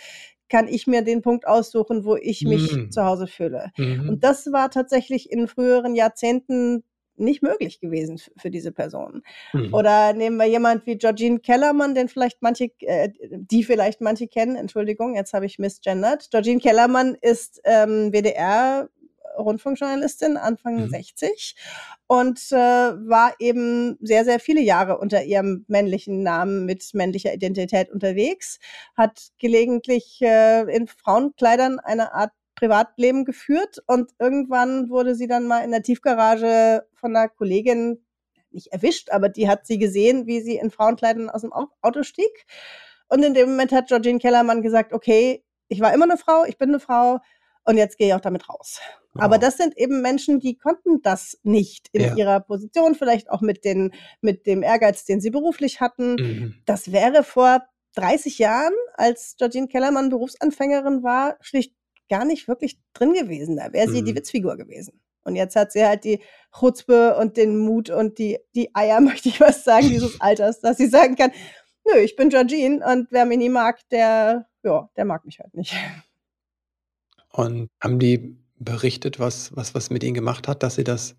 [0.49, 2.91] kann ich mir den Punkt aussuchen, wo ich mich mhm.
[2.91, 3.71] zu Hause fühle.
[3.77, 4.09] Mhm.
[4.09, 6.83] Und das war tatsächlich in früheren Jahrzehnten
[7.17, 9.23] nicht möglich gewesen für diese Person.
[9.53, 9.73] Mhm.
[9.73, 14.55] Oder nehmen wir jemand wie Georgine Kellermann, den vielleicht manche, äh, die vielleicht manche kennen,
[14.55, 16.29] Entschuldigung, jetzt habe ich misgendert.
[16.31, 18.89] Georgine Kellermann ist ähm, WDR
[19.37, 20.89] Rundfunkjournalistin, Anfang mhm.
[20.89, 21.55] 60
[22.07, 27.91] und äh, war eben sehr, sehr viele Jahre unter ihrem männlichen Namen mit männlicher Identität
[27.91, 28.59] unterwegs,
[28.95, 35.63] hat gelegentlich äh, in Frauenkleidern eine Art Privatleben geführt und irgendwann wurde sie dann mal
[35.63, 38.03] in der Tiefgarage von einer Kollegin
[38.51, 42.45] nicht erwischt, aber die hat sie gesehen, wie sie in Frauenkleidern aus dem Auto stieg.
[43.09, 46.57] Und in dem Moment hat Georgine Kellermann gesagt, okay, ich war immer eine Frau, ich
[46.57, 47.19] bin eine Frau
[47.67, 48.79] und jetzt gehe ich auch damit raus.
[49.13, 49.25] Wow.
[49.25, 52.15] Aber das sind eben Menschen, die konnten das nicht in ja.
[52.15, 56.15] ihrer Position, vielleicht auch mit, den, mit dem Ehrgeiz, den sie beruflich hatten.
[56.15, 56.55] Mhm.
[56.65, 61.75] Das wäre vor 30 Jahren, als Georgine Kellermann Berufsanfängerin war, schlicht
[62.09, 63.57] gar nicht wirklich drin gewesen.
[63.57, 64.05] Da wäre sie mhm.
[64.05, 65.01] die Witzfigur gewesen.
[65.25, 66.21] Und jetzt hat sie halt die
[66.57, 70.77] Chutzpe und den Mut und die, die Eier, möchte ich was sagen, dieses Alters, dass
[70.77, 71.31] sie sagen kann,
[71.85, 75.53] nö, ich bin Georgine und wer mich nie mag, der, ja, der mag mich halt
[75.53, 75.75] nicht.
[77.37, 81.15] Und haben die berichtet, was, was, was mit ihnen gemacht hat, dass sie das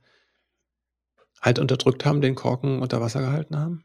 [1.41, 3.85] halt unterdrückt haben, den Korken unter Wasser gehalten haben?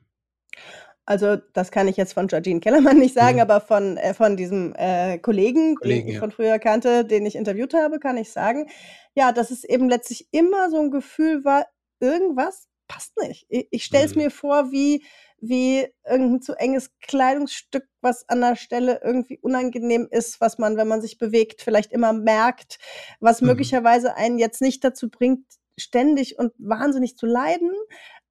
[1.05, 3.41] Also, das kann ich jetzt von Georgine Kellermann nicht sagen, mhm.
[3.41, 6.19] aber von, äh, von diesem äh, Kollegen, Kollegen, den ich ja.
[6.19, 8.67] von früher kannte, den ich interviewt habe, kann ich sagen,
[9.13, 11.67] ja, dass es eben letztlich immer so ein Gefühl war,
[11.99, 13.45] irgendwas passt nicht.
[13.49, 14.23] Ich, ich stelle es mhm.
[14.23, 15.03] mir vor, wie,
[15.45, 20.87] wie irgendein zu enges Kleidungsstück, was an der Stelle irgendwie unangenehm ist, was man, wenn
[20.87, 22.77] man sich bewegt, vielleicht immer merkt,
[23.19, 23.47] was mhm.
[23.47, 25.45] möglicherweise einen jetzt nicht dazu bringt,
[25.77, 27.71] ständig und wahnsinnig zu leiden,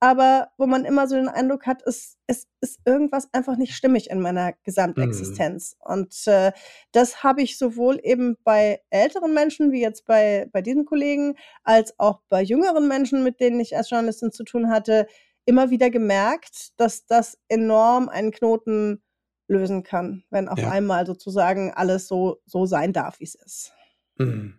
[0.00, 4.10] aber wo man immer so den Eindruck hat, es, es ist irgendwas einfach nicht stimmig
[4.10, 5.76] in meiner Gesamtexistenz.
[5.78, 5.92] Mhm.
[5.92, 6.52] Und äh,
[6.92, 11.98] das habe ich sowohl eben bei älteren Menschen, wie jetzt bei, bei diesen Kollegen, als
[11.98, 15.06] auch bei jüngeren Menschen, mit denen ich als Journalistin zu tun hatte,
[15.44, 19.02] immer wieder gemerkt, dass das enorm einen Knoten
[19.48, 20.70] lösen kann, wenn auf ja.
[20.70, 23.72] einmal sozusagen alles so, so sein darf, wie es ist.
[24.16, 24.54] Mhm.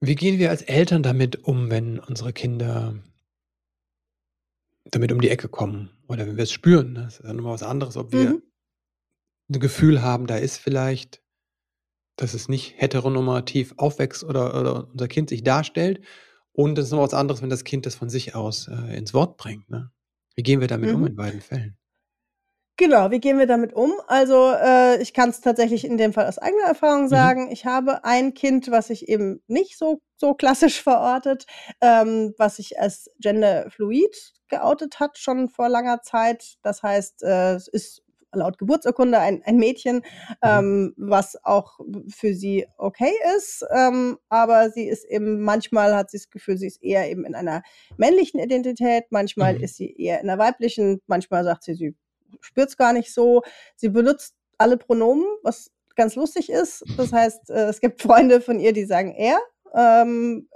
[0.00, 2.94] Wie gehen wir als Eltern damit um, wenn unsere Kinder
[4.84, 6.94] damit um die Ecke kommen oder wenn wir es spüren.
[6.94, 8.42] Das ist ja nochmal was anderes, ob wir mhm.
[9.50, 11.22] ein Gefühl haben, da ist vielleicht,
[12.16, 16.04] dass es nicht heteronormativ aufwächst oder, oder unser Kind sich darstellt.
[16.56, 19.12] Und es ist noch was anderes, wenn das Kind das von sich aus äh, ins
[19.12, 19.68] Wort bringt.
[19.68, 19.90] Ne?
[20.36, 20.96] Wie gehen wir damit mhm.
[20.96, 21.76] um in beiden Fällen?
[22.76, 23.92] Genau, wie gehen wir damit um?
[24.08, 27.08] Also, äh, ich kann es tatsächlich in dem Fall aus eigener Erfahrung mhm.
[27.08, 27.44] sagen.
[27.46, 27.52] Mhm.
[27.52, 31.46] Ich habe ein Kind, was sich eben nicht so so klassisch verortet,
[31.80, 36.56] ähm, was sich als genderfluid geoutet hat, schon vor langer Zeit.
[36.62, 38.03] Das heißt, äh, es ist
[38.34, 40.02] laut Geburtsurkunde ein, ein Mädchen, mhm.
[40.42, 43.64] ähm, was auch für sie okay ist.
[43.70, 47.34] Ähm, aber sie ist eben, manchmal hat sie das Gefühl, sie ist eher eben in
[47.34, 47.62] einer
[47.96, 49.64] männlichen Identität, manchmal mhm.
[49.64, 51.94] ist sie eher in einer weiblichen, manchmal sagt sie, sie
[52.40, 53.42] spürt es gar nicht so.
[53.76, 56.84] Sie benutzt alle Pronomen, was ganz lustig ist.
[56.96, 59.38] Das heißt, äh, es gibt Freunde von ihr, die sagen er.
[59.74, 60.48] Ähm,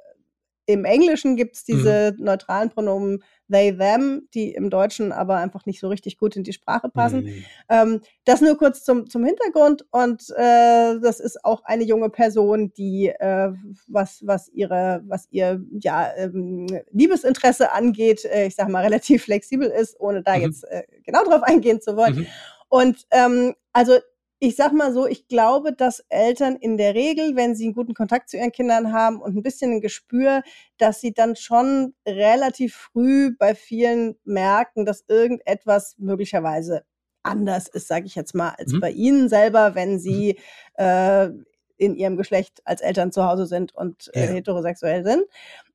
[0.69, 2.25] Im Englischen gibt es diese mhm.
[2.25, 6.53] neutralen Pronomen they, them, die im Deutschen aber einfach nicht so richtig gut in die
[6.53, 7.25] Sprache passen.
[7.25, 7.45] Mhm.
[7.71, 12.71] Ähm, das nur kurz zum, zum Hintergrund und äh, das ist auch eine junge Person,
[12.75, 13.51] die äh,
[13.87, 19.69] was, was ihre, was ihr ja, ähm, Liebesinteresse angeht, äh, ich sag mal, relativ flexibel
[19.69, 20.43] ist, ohne da mhm.
[20.43, 22.17] jetzt äh, genau drauf eingehen zu wollen.
[22.17, 22.27] Mhm.
[22.69, 23.97] Und ähm, also
[24.41, 27.95] ich sag mal so, ich glaube, dass Eltern in der Regel, wenn sie einen guten
[27.95, 30.43] Kontakt zu ihren Kindern haben und ein bisschen ein Gespür,
[30.77, 36.85] dass sie dann schon relativ früh bei vielen merken, dass irgendetwas möglicherweise
[37.25, 38.81] anders ist, sage ich jetzt mal, als mhm.
[38.81, 39.99] bei ihnen selber, wenn mhm.
[39.99, 40.39] sie
[40.75, 41.31] äh,
[41.77, 45.25] in ihrem Geschlecht als Eltern zu Hause sind und äh, heterosexuell sind.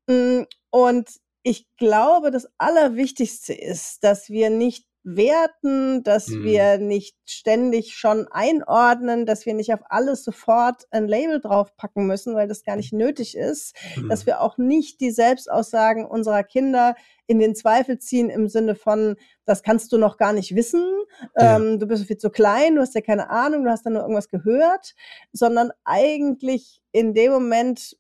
[0.08, 1.10] Mm, und
[1.44, 6.44] ich glaube, das Allerwichtigste ist, dass wir nicht werten, dass mhm.
[6.44, 12.36] wir nicht ständig schon einordnen, dass wir nicht auf alles sofort ein Label draufpacken müssen,
[12.36, 14.10] weil das gar nicht nötig ist, mhm.
[14.10, 16.96] dass wir auch nicht die Selbstaussagen unserer Kinder
[17.28, 20.84] in den Zweifel ziehen im Sinne von, das kannst du noch gar nicht wissen,
[21.38, 21.58] ja.
[21.58, 24.02] ähm, du bist viel zu klein, du hast ja keine Ahnung, du hast da nur
[24.02, 24.94] irgendwas gehört,
[25.32, 27.98] sondern eigentlich in dem Moment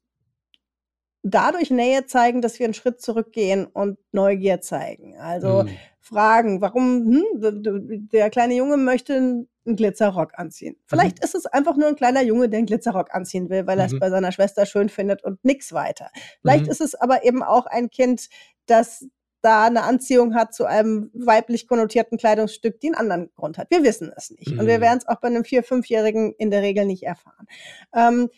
[1.23, 5.17] dadurch Nähe zeigen, dass wir einen Schritt zurückgehen und Neugier zeigen.
[5.17, 5.69] Also mhm.
[5.99, 10.75] fragen, warum hm, der kleine Junge möchte einen Glitzerrock anziehen.
[10.86, 11.23] Vielleicht mhm.
[11.23, 13.93] ist es einfach nur ein kleiner Junge, der einen Glitzerrock anziehen will, weil er es
[13.93, 13.99] mhm.
[13.99, 16.09] bei seiner Schwester schön findet und nix weiter.
[16.41, 16.71] Vielleicht mhm.
[16.71, 18.27] ist es aber eben auch ein Kind,
[18.65, 19.05] das
[19.41, 23.69] da eine Anziehung hat zu einem weiblich konnotierten Kleidungsstück, die einen anderen Grund hat.
[23.71, 24.51] Wir wissen es nicht.
[24.51, 24.81] Und wir mhm.
[24.81, 27.45] werden es auch bei einem Vier-, Fünfjährigen in der Regel nicht erfahren.
[27.93, 28.29] Ähm,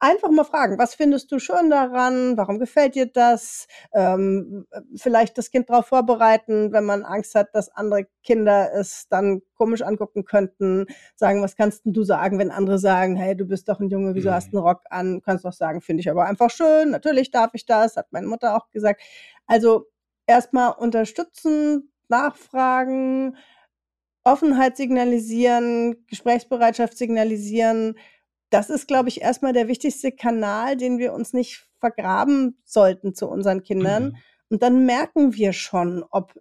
[0.00, 2.36] einfach mal fragen, was findest du schön daran?
[2.36, 3.66] Warum gefällt dir das?
[3.92, 9.42] Ähm, vielleicht das Kind darauf vorbereiten, wenn man Angst hat, dass andere Kinder es dann
[9.54, 10.86] komisch angucken könnten.
[11.16, 14.30] Sagen, was kannst du sagen, wenn andere sagen, hey, du bist doch ein Junge, wieso
[14.30, 14.34] mhm.
[14.34, 15.14] hast du einen Rock an?
[15.14, 16.90] Du kannst doch sagen, finde ich aber einfach schön.
[16.90, 19.02] Natürlich darf ich das, hat meine Mutter auch gesagt.
[19.46, 19.86] Also
[20.26, 23.36] erstmal unterstützen, nachfragen,
[24.24, 27.96] Offenheit signalisieren, Gesprächsbereitschaft signalisieren,
[28.50, 33.28] das ist, glaube ich, erstmal der wichtigste Kanal, den wir uns nicht vergraben sollten zu
[33.28, 34.04] unseren Kindern.
[34.04, 34.16] Mhm.
[34.50, 36.34] Und dann merken wir schon, ob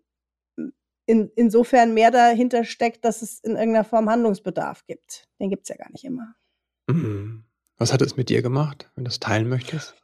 [1.06, 5.28] in, insofern mehr dahinter steckt, dass es in irgendeiner Form Handlungsbedarf gibt.
[5.40, 6.36] Den gibt es ja gar nicht immer.
[6.88, 7.46] Mhm.
[7.78, 9.96] Was hat es mit dir gemacht, wenn du das teilen möchtest?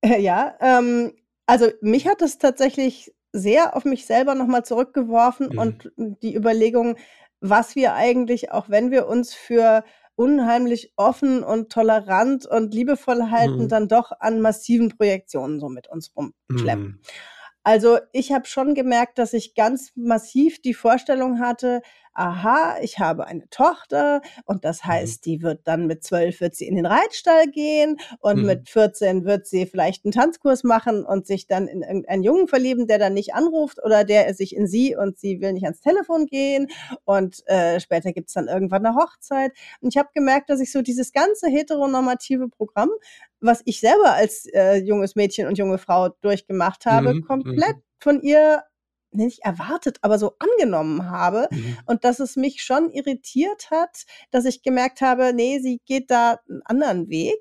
[0.00, 1.12] Äh, ja, ähm,
[1.46, 5.58] also mich hat es tatsächlich sehr auf mich selber nochmal zurückgeworfen mhm.
[5.58, 6.96] und die Überlegung,
[7.40, 9.84] was wir eigentlich, auch wenn wir uns für
[10.20, 13.68] unheimlich offen und tolerant und liebevoll halten, mhm.
[13.68, 16.84] dann doch an massiven Projektionen so mit uns rumschleppen.
[16.84, 17.00] Mhm.
[17.62, 21.80] Also ich habe schon gemerkt, dass ich ganz massiv die Vorstellung hatte,
[22.20, 24.88] aha, ich habe eine Tochter und das mhm.
[24.88, 28.46] heißt, die wird dann mit zwölf wird sie in den Reitstall gehen und mhm.
[28.46, 32.86] mit 14 wird sie vielleicht einen Tanzkurs machen und sich dann in irgendeinen Jungen verlieben,
[32.86, 36.26] der dann nicht anruft oder der sich in sie und sie will nicht ans Telefon
[36.26, 36.68] gehen
[37.04, 39.52] und äh, später gibt's dann irgendwann eine Hochzeit.
[39.80, 42.90] Und ich habe gemerkt, dass ich so dieses ganze heteronormative Programm,
[43.40, 47.22] was ich selber als äh, junges Mädchen und junge Frau durchgemacht habe, mhm.
[47.22, 47.82] komplett mhm.
[47.98, 48.62] von ihr
[49.12, 51.48] nicht erwartet, aber so angenommen habe.
[51.50, 51.78] Mhm.
[51.86, 56.38] Und dass es mich schon irritiert hat, dass ich gemerkt habe, nee, sie geht da
[56.48, 57.40] einen anderen Weg.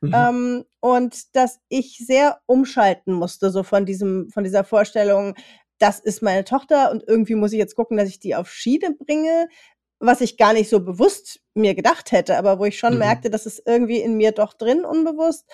[0.00, 0.14] Mhm.
[0.14, 5.34] Ähm, und dass ich sehr umschalten musste, so von diesem, von dieser Vorstellung,
[5.78, 8.94] das ist meine Tochter und irgendwie muss ich jetzt gucken, dass ich die auf Schiene
[8.98, 9.48] bringe,
[9.98, 13.00] was ich gar nicht so bewusst mir gedacht hätte, aber wo ich schon mhm.
[13.00, 15.46] merkte, dass es irgendwie in mir doch drin unbewusst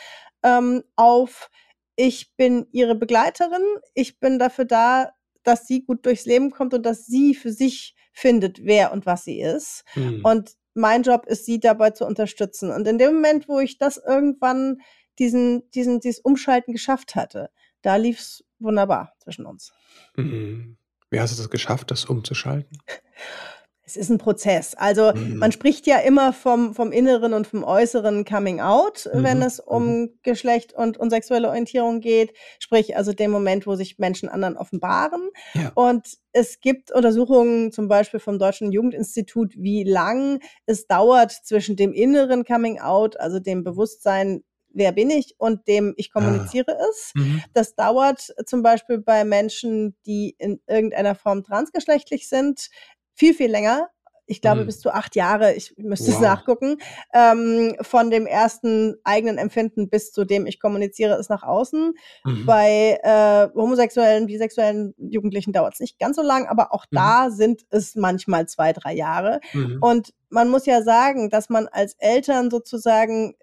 [0.43, 1.51] ähm, auf
[1.97, 5.13] ich bin ihre Begleiterin, ich bin dafür da,
[5.47, 9.25] dass sie gut durchs Leben kommt und dass sie für sich findet, wer und was
[9.25, 9.85] sie ist.
[9.95, 10.21] Mhm.
[10.25, 12.71] Und mein Job ist, sie dabei zu unterstützen.
[12.71, 14.79] Und in dem Moment, wo ich das irgendwann
[15.19, 17.51] diesen, diesen, dieses Umschalten geschafft hatte,
[17.83, 19.73] da lief es wunderbar zwischen uns.
[20.17, 20.77] Mhm.
[21.11, 22.79] Wie hast du das geschafft, das umzuschalten?
[23.87, 24.75] Es ist ein Prozess.
[24.75, 25.37] Also mhm.
[25.37, 29.22] man spricht ja immer vom, vom inneren und vom äußeren Coming Out, mhm.
[29.22, 30.18] wenn es um mhm.
[30.25, 32.37] Geschlecht und, und sexuelle Orientierung geht.
[32.59, 35.31] Sprich also dem Moment, wo sich Menschen anderen offenbaren.
[35.55, 35.70] Ja.
[35.77, 41.92] Und es gibt Untersuchungen zum Beispiel vom Deutschen Jugendinstitut, wie lang es dauert zwischen dem
[41.92, 44.42] inneren Coming Out, also dem Bewusstsein,
[44.77, 46.20] wer bin ich und dem ich ah.
[46.20, 46.87] kommuniziere ah.
[46.90, 47.12] es.
[47.14, 47.42] Mhm.
[47.55, 52.68] Das dauert zum Beispiel bei Menschen, die in irgendeiner Form transgeschlechtlich sind,
[53.17, 53.89] viel, viel länger.
[54.29, 54.67] Ich glaube, mhm.
[54.67, 56.15] bis zu acht Jahre, ich müsste wow.
[56.15, 56.79] es nachgucken,
[57.15, 61.95] ähm, von dem ersten eigenen Empfinden bis zu dem ich kommuniziere es nach außen.
[62.25, 62.45] Mhm.
[62.45, 66.97] Bei äh, homosexuellen, bisexuellen Jugendlichen dauert es nicht ganz so lang, aber auch mhm.
[66.97, 69.41] da sind es manchmal zwei, drei Jahre.
[69.53, 69.79] Mhm.
[69.81, 73.37] Und man muss ja sagen, dass man als Eltern sozusagen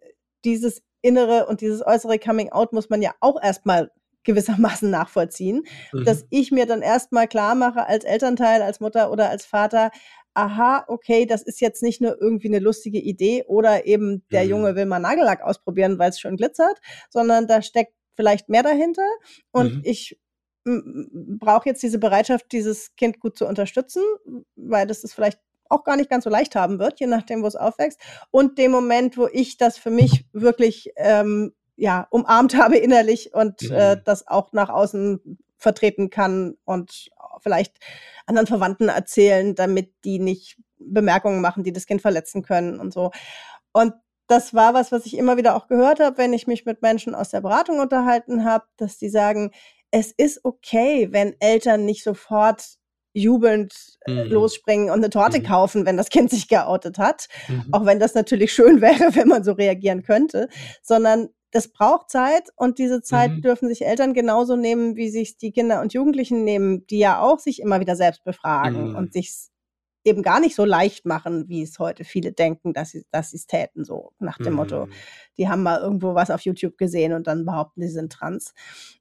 [0.43, 3.89] dieses innere und dieses äußere Coming Out muss man ja auch erstmal
[4.23, 6.05] gewissermaßen nachvollziehen, mhm.
[6.05, 9.91] dass ich mir dann erstmal klar mache als Elternteil, als Mutter oder als Vater,
[10.33, 14.49] aha, okay, das ist jetzt nicht nur irgendwie eine lustige Idee oder eben der mhm.
[14.49, 19.07] Junge will mal Nagellack ausprobieren, weil es schön glitzert, sondern da steckt vielleicht mehr dahinter
[19.51, 19.81] und mhm.
[19.83, 20.17] ich
[20.65, 24.01] brauche jetzt diese Bereitschaft, dieses Kind gut zu unterstützen,
[24.55, 27.47] weil das ist vielleicht auch gar nicht ganz so leicht haben wird, je nachdem, wo
[27.47, 27.99] es aufwächst.
[28.31, 33.63] Und dem Moment, wo ich das für mich wirklich ähm, ja, umarmt habe innerlich und
[33.63, 33.73] äh, mhm.
[33.73, 37.09] äh, das auch nach außen vertreten kann und
[37.41, 37.77] vielleicht
[38.25, 43.11] anderen Verwandten erzählen, damit die nicht Bemerkungen machen, die das Kind verletzen können und so.
[43.71, 43.93] Und
[44.27, 47.15] das war was, was ich immer wieder auch gehört habe, wenn ich mich mit Menschen
[47.15, 49.51] aus der Beratung unterhalten habe, dass die sagen,
[49.91, 52.77] es ist okay, wenn Eltern nicht sofort
[53.13, 53.73] jubelnd
[54.07, 54.31] Mhm.
[54.31, 55.43] losspringen und eine Torte Mhm.
[55.43, 57.27] kaufen, wenn das Kind sich geoutet hat.
[57.47, 57.65] Mhm.
[57.71, 60.49] Auch wenn das natürlich schön wäre, wenn man so reagieren könnte,
[60.81, 63.41] sondern das braucht Zeit und diese Zeit Mhm.
[63.41, 67.39] dürfen sich Eltern genauso nehmen, wie sich die Kinder und Jugendlichen nehmen, die ja auch
[67.39, 68.95] sich immer wieder selbst befragen Mhm.
[68.95, 69.51] und sich's
[70.05, 73.47] eben gar nicht so leicht machen, wie es heute viele denken, dass sie dass sie's
[73.47, 74.91] täten, so nach dem Motto, Mhm.
[75.37, 78.53] die haben mal irgendwo was auf YouTube gesehen und dann behaupten, sie sind trans.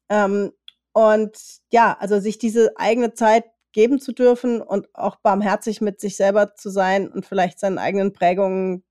[0.09, 0.53] Ähm,
[0.93, 1.37] und
[1.73, 6.55] ja, also sich diese eigene Zeit geben zu dürfen und auch barmherzig mit sich selber
[6.55, 8.85] zu sein und vielleicht seinen eigenen Prägungen,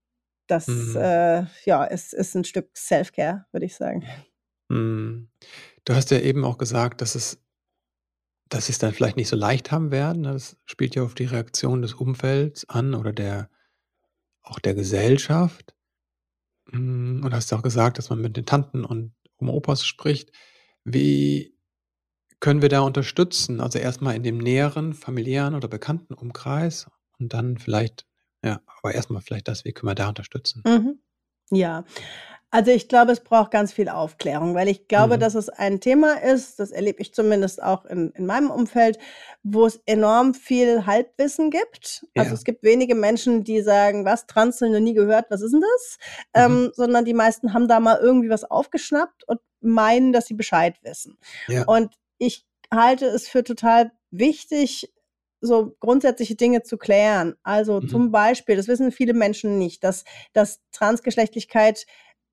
[0.46, 0.96] das, Mhm.
[0.96, 4.04] äh, ja, ist ist 'n Stück Self-Care, würde ich sagen.
[4.70, 5.28] Mhm.
[5.84, 7.38] Du hast ja eben auch gesagt, dass es
[8.52, 10.32] dass sie's dann vielleicht nicht so leicht haben werden, ne?
[10.32, 13.48] Das spielt ja auf die Reaktion des Umfelds an oder der
[14.42, 15.74] auch der Gesellschaft.
[16.70, 20.32] Hm, und hast ja auch gesagt, dass man mit den Tanten und Oma, Opas spricht.
[20.84, 21.56] Wie
[22.40, 23.60] können wir da unterstützen?
[23.60, 28.06] Also, erst mal in dem näheren familiären oder bekannten Umkreis und dann vielleicht
[28.44, 30.66] ja, aber erst mal vielleicht das, wie können wir da unterstützen?
[30.66, 30.98] Mhm.
[31.50, 31.84] Ja.
[32.50, 35.20] Also, ich glaube, es braucht ganz viel Aufklärung, weil ich glaube, Mhm.
[35.20, 38.98] dass es ein Thema ist, das erlebe ich zumindest auch in in meinem Umfeld,
[39.42, 42.06] wo es enorm viel Halbwissen gibt.
[42.16, 42.34] Also, Ja.
[42.34, 45.98] es gibt wenige Menschen, die sagen: „Was, Trans, noch nie gehört, was ist 'n das?“
[46.36, 46.66] Mhm.
[46.66, 50.76] Ähm, sondern die meisten haben da mal irgendwie was aufgeschnappt und meinen, dass sie Bescheid
[50.82, 51.18] wissen.
[51.48, 51.66] Ja.
[51.66, 54.92] Und ich halte es für total wichtig,
[55.42, 57.34] so grundsätzliche Dinge zu klären.
[57.42, 57.88] Also, Mhm.
[57.88, 61.86] zum Beispiel, das wissen viele Menschen nicht, dass dass Transgeschlechtlichkeit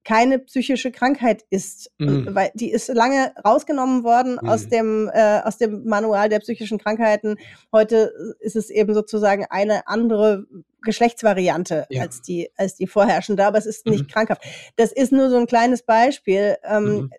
[0.05, 2.27] keine psychische Krankheit ist, Mhm.
[2.33, 4.69] weil die ist lange rausgenommen worden aus Mhm.
[4.69, 7.35] dem äh, aus dem Manual der psychischen Krankheiten.
[7.73, 10.45] Heute ist es eben sozusagen eine andere
[10.83, 12.03] Geschlechtsvariante Ja.
[12.03, 14.07] als die als die vorherrschende, aber es ist nicht Mhm.
[14.13, 14.43] krankhaft.
[14.77, 16.55] Das ist nur so 'n kleines Beispiel.
[16.63, 17.09] Ähm, Mhm.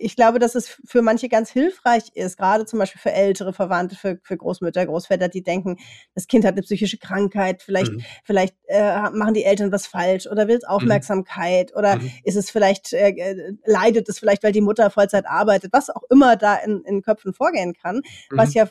[0.00, 3.96] Ich glaube, dass es für manche ganz hilfreich ist, grade zum Beispiel für ältere Verwandte,
[3.96, 5.76] für für Großmütter, Großväter, die denken,
[6.14, 8.02] das Kind hat 'ne psychische Krankheit, vielleicht Mhm.
[8.24, 10.70] vielleicht, äh, machen die Eltern was falsch oder will's Mhm.
[10.70, 12.10] Aufmerksamkeit oder Mhm.
[12.24, 16.02] ist es vielleicht äh, äh, leidet es vielleicht, weil die Mutter Vollzeit arbeitet, was auch
[16.10, 18.02] immer da in in Köpfen vorgehen kann,
[18.34, 18.58] was Mhm.
[18.60, 18.68] ja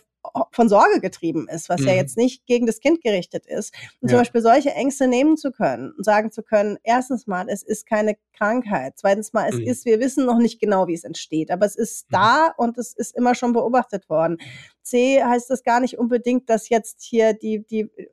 [0.51, 1.97] von Sorge getrieben ist, was ja Mhm.
[1.97, 3.73] jetzt nicht gegen das Kind gerichtet ist.
[4.01, 4.19] Und zum Ja.
[4.19, 8.17] Beispiel solche Ängste nehmen zu können und sagen zu können: „Erstens mal, es ist keine
[8.33, 8.93] Krankheit.
[8.97, 9.65] Zweitens mal, es Mhm.
[9.65, 12.13] ist wir wissen noch nicht genau, wie es entsteht, aber es ist Mhm.
[12.13, 14.37] da und es ist immer schon beobachtet worden.“
[14.83, 18.07] C heißt das gar nicht unbedingt, dass jetzt hier die die äh,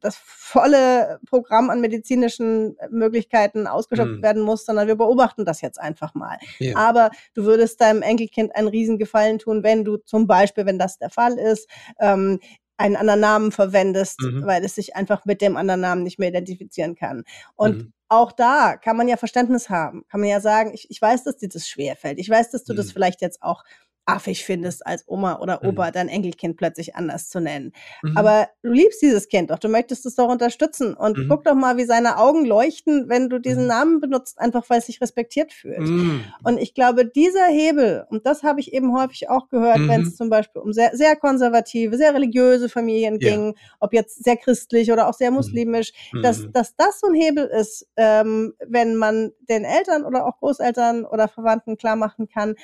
[0.00, 4.22] das volle Programm an medizinischen Möglichkeiten ausgeschöpft Mhm.
[4.22, 6.38] werden muss, sondern wir beobachten das jetzt einfach mal.
[6.58, 6.76] Ja.
[6.76, 11.10] Aber du würdest deinem Enkelkind einen Riesengefallen tun, wenn du zum Beispiel, wenn das der
[11.10, 11.68] Fall ist,
[12.00, 12.40] ähm,
[12.78, 14.46] einen anderen Namen verwendest, Mhm.
[14.46, 17.24] weil es sich einfach mit dem anderen Namen nicht mehr identifizieren kann.
[17.54, 17.92] Und Mhm.
[18.08, 20.04] auch da kann man ja Verständnis haben.
[20.08, 22.18] Kann man ja sagen: „Ich ich weiß, dass dir das schwerfällt.
[22.18, 22.90] Ich weiß, dass du das Mhm.
[22.92, 23.64] vielleicht jetzt auch
[24.06, 25.92] affig findest, als Oma oder Opa Mhm.
[25.92, 27.72] dein Enkelkind plötzlich anders zu nennen.
[28.02, 28.12] Mhm.
[28.14, 31.28] Aber du liebst dieses Kind doch, du möchtest es doch unterstützen und Mhm.
[31.28, 33.68] guck doch mal, wie seine Augen leuchten, wenn du diesen Mhm.
[33.68, 36.36] Namen benutzt, einfach weil es sich respektiert fühlt.“ Mhm.
[36.44, 40.16] Und ich glaube, dieser Hebel und das habe ich eben häufig auch gehört, wenn's Mhm.
[40.16, 43.36] zum Beispiel um sehr sehr konservative, sehr religiöse Familien Ja.
[43.36, 47.46] ging, ob jetzt sehr christlich oder auch sehr muslimisch, dass dass das so 'n Hebel
[47.46, 52.54] ist, ähm, wenn man den Eltern oder auch Großeltern oder Verwandten klarmachen kann: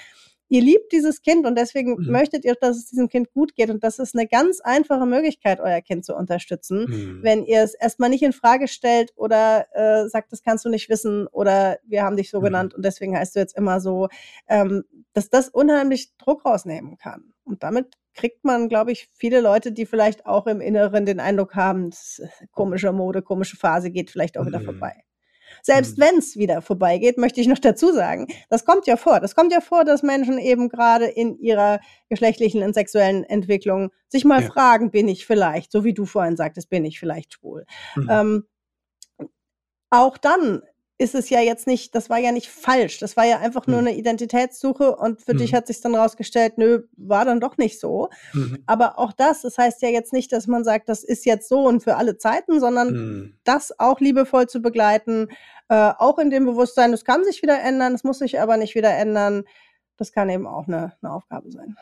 [0.53, 2.13] Ihr liebt dieses Kind und deswegen Mhm.
[2.13, 5.61] möchtet ihr, dass es diesem Kind gut geht und das ist 'ne ganz einfache Möglichkeit,
[5.61, 7.23] euer Kind zu unterstützen, Mhm.
[7.23, 10.91] wenn ihr es erst mal nicht infrage stellt oder, äh, sagt: „Das kannst du nicht
[10.91, 12.43] wissen“ oder „Wir haben dich so Mhm.
[12.43, 14.09] genannt und deswegen heißt du jetzt immer so“,
[14.47, 14.85] ähm,
[15.15, 17.33] dass das unheimlich Druck rausnehmen kann.
[17.45, 21.55] Und damit kriegt man, glaube ich, viele Leute, die vielleicht auch im Inneren den Eindruck
[21.55, 21.91] haben,
[22.51, 24.63] komische Mode, komische Phase, geht vielleicht auch wieder Mhm.
[24.63, 25.03] vorbei.
[25.63, 26.03] Selbst Mhm.
[26.03, 29.21] wenn's wieder vorbeigeht, möchte ich noch dazu sagen, das kommt ja vor.
[29.21, 34.25] Das kommt ja vor, dass Menschen eben grade in ihrer geschlechtlichen und sexuellen Entwicklung sich
[34.25, 34.49] mal Ja.
[34.51, 37.65] fragen: „Bin ich vielleicht“ so wie du vorhin sagtest: „Bin ich vielleicht schwul?“
[37.97, 38.09] Mhm.
[38.11, 38.45] Ähm,
[39.91, 40.63] auch dann
[41.03, 42.99] ist es ja jetzt nicht das war ja nicht falsch.
[43.01, 43.89] Das war ja einfach nur Mhm.
[43.89, 45.57] 'ne Identitätssuche und für dich Mhm.
[45.59, 48.63] hat sich's dann rausgestellt: „Nö, war dann doch nicht so.“ Mhm.
[48.67, 51.67] Aber auch das das heißt ja jetzt nicht, dass man sagt, das ist jetzt so
[51.69, 53.35] und für alle Zeiten, sondern Mhm.
[53.45, 55.29] das auch liebevoll zu begleiten,
[55.71, 58.75] äh, auch in dem Bewusstsein, es kann sich wieder ändern, es muss sich aber nicht
[58.77, 59.45] wieder ändern.
[59.99, 61.77] Das kann eben auch 'ne 'ne Aufgabe sein.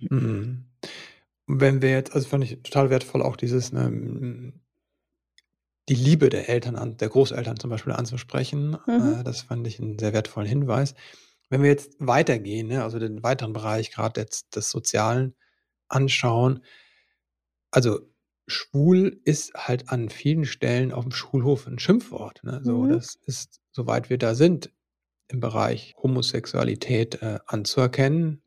[0.00, 0.64] Mhm.
[1.48, 4.52] Wenn wir jetzt also, fand ich total wertvoll auch dieses, ne,
[5.88, 8.76] die Liebe der Eltern an der Großeltern zum Beispiel anzusprechen.
[8.86, 9.18] Mhm.
[9.20, 10.94] Äh, das fand ich 'n sehr wertvollen Hinweis.
[11.50, 15.34] Wenn wir jetzt weitergehen, ne, also den weiteren Bereich grad jetzt des Sozialen
[15.88, 16.62] anschauen
[17.74, 18.00] also,
[18.46, 22.60] schwul ist halt an vielen Stellen aufm Schulhof 'n Schimpfwort, ne?
[22.64, 22.86] So, Mhm.
[22.86, 24.72] das ist, soweit wir da sind,
[25.28, 28.42] im Bereich Homosexualität, äh, anzuerkennen.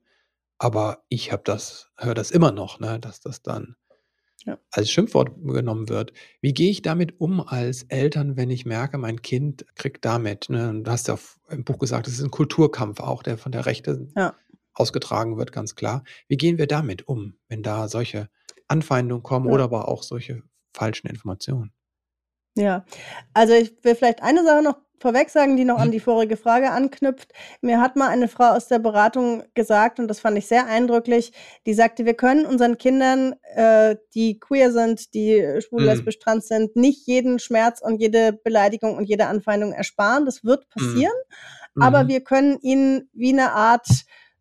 [0.59, 3.75] Aber ich habe das höre das immer noch, ne, dass das dann
[4.45, 4.57] ja.
[4.71, 6.13] als Schimpfwort genommen wird.
[6.41, 10.81] Wie gehe ich damit um als Eltern, wenn ich merke, mein Kind kriegt damit, ne?
[10.83, 11.17] du hast ja
[11.49, 14.35] im Buch gesagt, es ist ein Kulturkampf auch, der von der Rechte ja.
[14.73, 16.03] ausgetragen wird, ganz klar.
[16.27, 18.29] Wie gehen wir damit um, wenn da solche
[18.67, 19.53] Anfeindungen kommen ja.
[19.53, 21.73] oder aber auch solche falschen Informationen?
[22.55, 22.85] Ja,
[23.33, 25.91] also ich will vielleicht eine Sache noch vorweg sagen, die noch an mhm.
[25.91, 27.33] die vorige Frage anknüpft.
[27.61, 31.33] Mir hat mal eine Frau aus der Beratung gesagt, und das fand ich sehr eindrücklich,
[31.65, 35.87] die sagte, wir können unseren Kindern, äh, die queer sind, die schwul, mhm.
[35.87, 40.25] lesbisch, trans sind, nicht jeden Schmerz und jede Beleidigung und jede Anfeindung ersparen.
[40.25, 40.79] Das wird mhm.
[40.79, 41.13] passieren.
[41.75, 41.81] Mhm.
[41.81, 43.87] Aber wir können ihnen wie eine Art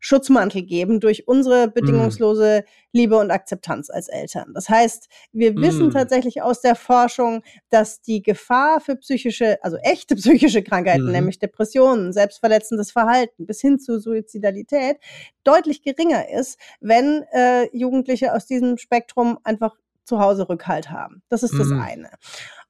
[0.01, 1.73] Schutzmantel geben durch unsere mm.
[1.73, 4.53] bedingungslose Liebe und Akzeptanz als Eltern.
[4.55, 5.93] Das heißt, wir wissen mm.
[5.93, 11.13] tatsächlich aus der Forschung, dass die Gefahr für psychische, also echte psychische Krankheiten, mm.
[11.13, 14.97] nämlich Depressionen, selbstverletzendes Verhalten bis hin zu Suizidalität,
[15.45, 21.23] deutlich geringer ist, wenn äh, Jugendliche aus diesem Spektrum einfach zu Hause Rückhalt haben.
[21.29, 22.11] Das ist das eine.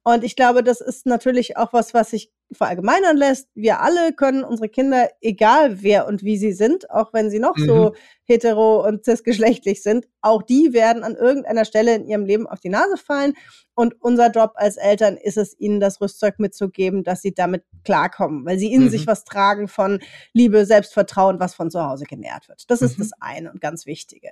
[0.03, 3.47] Und ich glaube, das ist natürlich auch was, was sich verallgemeinern lässt.
[3.53, 7.55] Wir alle können unsere Kinder, egal wer und wie sie sind, auch wenn sie noch
[7.55, 7.65] mhm.
[7.65, 12.59] so hetero und cisgeschlechtlich sind, auch die werden an irgendeiner Stelle in ihrem Leben auf
[12.59, 13.33] die Nase fallen.
[13.75, 18.43] Und unser Job als Eltern ist es, ihnen das Rüstzeug mitzugeben, dass sie damit klarkommen,
[18.45, 18.89] weil sie in mhm.
[18.89, 19.99] sich was tragen von
[20.33, 22.63] Liebe, Selbstvertrauen, was von zu Hause genährt wird.
[22.69, 22.87] Das mhm.
[22.87, 24.29] ist das eine und ganz Wichtige.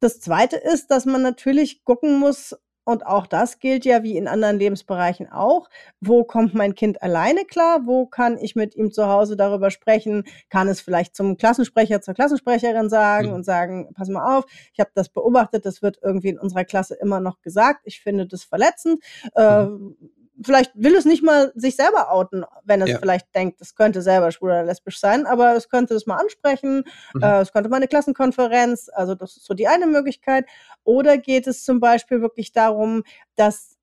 [0.00, 2.54] Das zweite ist, dass man natürlich gucken muss,
[2.86, 5.68] und auch das gilt ja wie in anderen Lebensbereichen auch.
[6.00, 7.80] Wo kommt mein Kind alleine klar?
[7.84, 10.22] Wo kann ich mit ihm zu Hause darüber sprechen?
[10.50, 13.34] Kann es vielleicht zum Klassensprecher, zur Klassensprecherin sagen mhm.
[13.34, 16.94] und sagen, pass mal auf, ich habe das beobachtet, das wird irgendwie in unserer Klasse
[16.94, 17.80] immer noch gesagt.
[17.84, 19.02] Ich finde das verletzend.
[19.36, 19.96] Mhm.
[19.98, 20.06] Äh,
[20.42, 22.98] vielleicht will es nicht mal sich selber outen, wenn es ja.
[22.98, 26.84] vielleicht denkt, es könnte selber schwul oder lesbisch sein, aber es könnte es mal ansprechen,
[27.14, 27.22] mhm.
[27.22, 30.46] äh, es könnte mal eine Klassenkonferenz, also das ist so die eine Möglichkeit.
[30.84, 33.02] Oder geht es zum Beispiel wirklich darum,
[33.34, 33.75] dass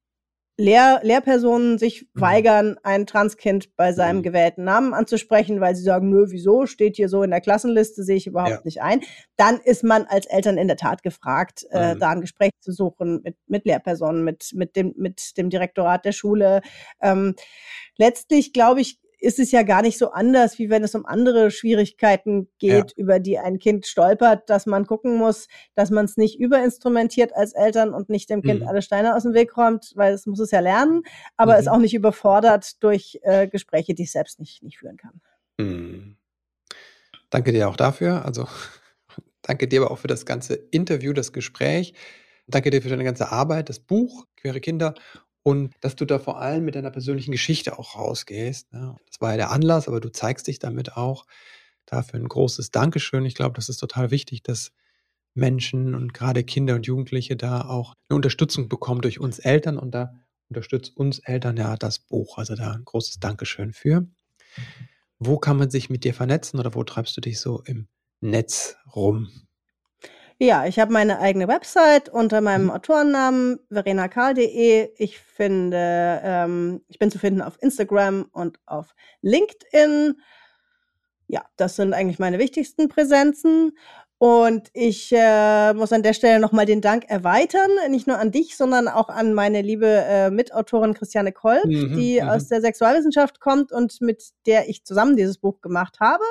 [0.56, 2.22] Lehr Lehrpersonen sich mhm.
[2.22, 4.24] weigern, ein Transkind bei seinem mhm.
[4.24, 8.18] gewählten Namen anzusprechen, weil sie sagen, nö, wieso, steht hier so in der Klassenliste, sehe
[8.18, 8.62] ich überhaupt ja.
[8.64, 9.02] nicht ein.
[9.36, 11.98] Dann ist man als Eltern in der Tat gefragt, äh, mhm.
[11.98, 16.06] äh, da ein Gespräch zu suchen mit, mit Lehrpersonen, mit, mit, dem, mit dem Direktorat
[16.06, 16.62] der Schule.
[17.02, 17.36] Ähm,
[17.98, 21.50] letztlich, glaube ich, ist es ja gar nicht so anders, wie wenn es um andere
[21.50, 22.98] Schwierigkeiten geht, ja.
[22.98, 27.54] über die ein Kind stolpert, dass man gucken muss, dass man es nicht überinstrumentiert als
[27.54, 28.68] Eltern und nicht dem Kind mhm.
[28.68, 31.04] alle Steine aus dem Weg räumt, weil es muss es ja lernen,
[31.38, 31.60] aber mhm.
[31.60, 35.22] es auch nicht überfordert durch äh, Gespräche, die es selbst nicht, nicht führen kann.
[35.58, 36.18] Mhm.
[37.30, 38.26] Danke dir auch dafür.
[38.26, 38.46] Also
[39.42, 41.94] danke dir aber auch für das ganze Interview, das Gespräch.
[42.48, 44.96] Danke dir für deine ganze Arbeit, das Buch Queere Kinder
[45.44, 48.72] und dass du da vor allem mit deiner persönlichen Geschichte auch rausgehst.
[48.72, 48.96] Ne?
[49.08, 51.26] Das war ja der Anlass, aber du zeigst dich damit auch.
[51.86, 53.26] Dafür ein großes Dankeschön.
[53.26, 54.72] Ich glaube, das ist total wichtig, dass
[55.34, 59.92] Menschen und gerade Kinder und Jugendliche da auch eine Unterstützung bekommen durch uns Eltern und
[59.92, 60.14] da
[60.50, 62.38] unterstützt uns Eltern ja das Buch.
[62.38, 64.08] Also da ein großes Dankeschön für.
[65.20, 67.88] Wo kann man sich mit dir vernetzen oder wo treibst du dich so im
[68.22, 69.30] Netz rum?
[70.40, 72.72] Ja, ich habe meine eigene Website unter meinem mhm.
[72.72, 74.90] Autorennamen verenakarl.de.
[74.98, 80.16] Ich finde, ähm, ich bin zu finden auf Instagram und auf LinkedIn.
[81.28, 83.78] Ja, das sind eigentlich meine wichtigsten Präsenzen.
[84.24, 88.56] Und ich äh, muss an der Stelle nochmal den Dank erweitern, nicht nur an dich,
[88.56, 92.30] sondern auch an meine liebe äh, Mitautorin Christiane Kolb, mhm, die mhm.
[92.30, 96.24] aus der Sexualwissenschaft kommt und mit der ich zusammen dieses Buch gemacht habe,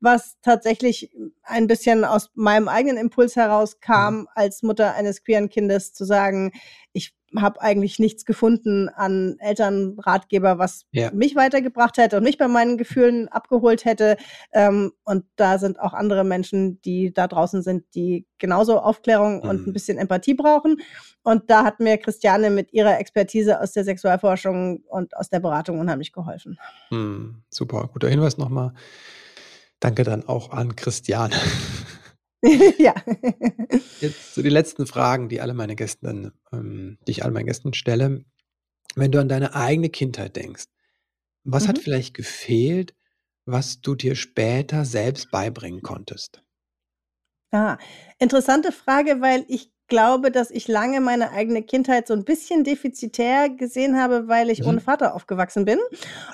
[0.00, 1.10] was tatsächlich
[1.42, 4.28] ein bisschen aus meinem eigenen Impuls herauskam, mhm.
[4.34, 6.52] als Mutter eines queeren Kindes zu sagen,
[6.94, 11.10] ich habe eigentlich nichts gefunden an Elternratgeber, was ja.
[11.12, 14.16] mich weitergebracht hätte und mich bei meinen Gefühlen abgeholt hätte.
[14.52, 19.48] Ähm, und da sind auch andere Menschen, die da draußen sind, die genauso Aufklärung mhm.
[19.48, 20.78] und ein bisschen Empathie brauchen.
[21.22, 25.80] Und da hat mir Christiane mit ihrer Expertise aus der Sexualforschung und aus der Beratung
[25.80, 26.58] unheimlich geholfen.
[26.90, 27.42] Mhm.
[27.50, 28.72] Super, guter Hinweis nochmal.
[29.80, 31.34] Danke dann auch an Christiane.
[32.78, 32.94] ja.
[34.00, 37.74] Jetzt so die letzten Fragen, die alle meine Gäste, ähm, die ich all meinen Gästen
[37.74, 38.24] stelle.
[38.94, 40.66] Wenn du an deine eigene Kindheit denkst,
[41.44, 41.68] was mhm.
[41.68, 42.94] hat vielleicht gefehlt,
[43.44, 46.42] was du dir später selbst beibringen konntest?
[47.52, 47.78] Ah,
[48.18, 53.48] interessante Frage, weil ich glaube, dass ich lange meine eigene Kindheit so ein bisschen defizitär
[53.48, 54.68] gesehen habe, weil ich mhm.
[54.68, 55.78] ohne Vater aufgewachsen bin.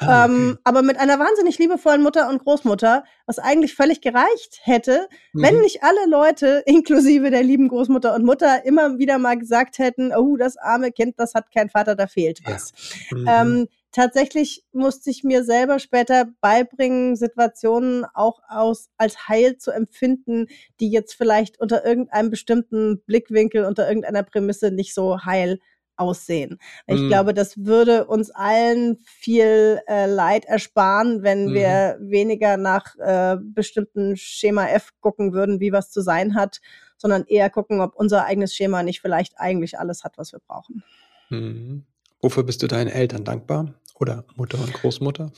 [0.00, 0.32] Ah, okay.
[0.32, 5.42] ähm, aber mit einer wahnsinnig liebevollen Mutter und Großmutter, was eigentlich völlig gereicht hätte, mhm.
[5.42, 10.12] wenn nicht alle Leute, inklusive der lieben Großmutter und Mutter, immer wieder mal gesagt hätten,
[10.14, 12.72] oh, das arme Kind, das hat keinen Vater, da fehlt was.
[13.10, 13.16] Ja.
[13.16, 13.26] Mhm.
[13.28, 20.46] Ähm, tatsächlich musste ich mir selber später beibringen, Situationen auch aus, als heil zu empfinden,
[20.80, 25.60] die jetzt vielleicht unter irgendeinem bestimmten Blickwinkel, unter irgendeiner Prämisse nicht so heil
[25.96, 26.58] aussehen.
[26.86, 27.08] Ich mhm.
[27.08, 31.54] glaube, das würde uns allen viel äh, Leid ersparen, wenn mhm.
[31.54, 36.60] wir weniger nach äh, bestimmten Schema F gucken würden, wie was zu sein hat,
[36.96, 40.82] sondern eher gucken, ob unser eigenes Schema nicht vielleicht eigentlich alles hat, was wir brauchen.
[41.28, 41.84] Mhm.
[42.20, 43.74] Wofür bist du deinen Eltern dankbar?
[44.02, 45.30] Oder Mutter und Großmutter?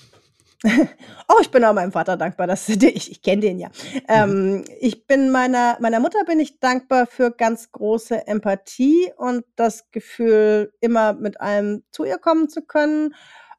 [0.65, 3.69] oh, ich bin auch meinem Vater dankbar, dass ich, ich kenne den ja.
[4.09, 4.65] Ähm, mhm.
[4.81, 10.73] ich bin meiner, meiner Mutter bin ich dankbar für ganz große Empathie und das Gefühl,
[10.81, 13.15] immer mit allem zu ihr kommen zu können.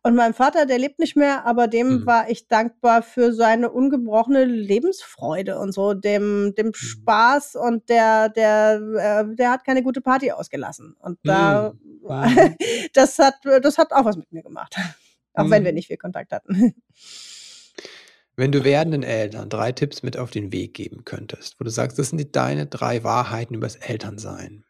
[0.05, 2.05] Und mein Vater, der lebt nicht mehr, aber dem mhm.
[2.05, 6.73] war ich dankbar für seine ungebrochene Lebensfreude und so, dem, dem mhm.
[6.75, 10.95] Spaß und der, der, äh, der hat keine gute Party ausgelassen.
[10.99, 12.55] Und da, mhm.
[12.93, 13.33] das hat,
[13.63, 14.75] das hat auch was mit mir gemacht.
[15.33, 15.75] Auch wenn wir mhm.
[15.75, 16.75] nicht viel Kontakt hatten.
[18.37, 21.97] Wenn du werdenden Eltern drei Tipps mit auf den Weg geben könntest, wo du sagst,
[21.97, 24.65] das sind die, deine drei Wahrheiten übers Elternsein.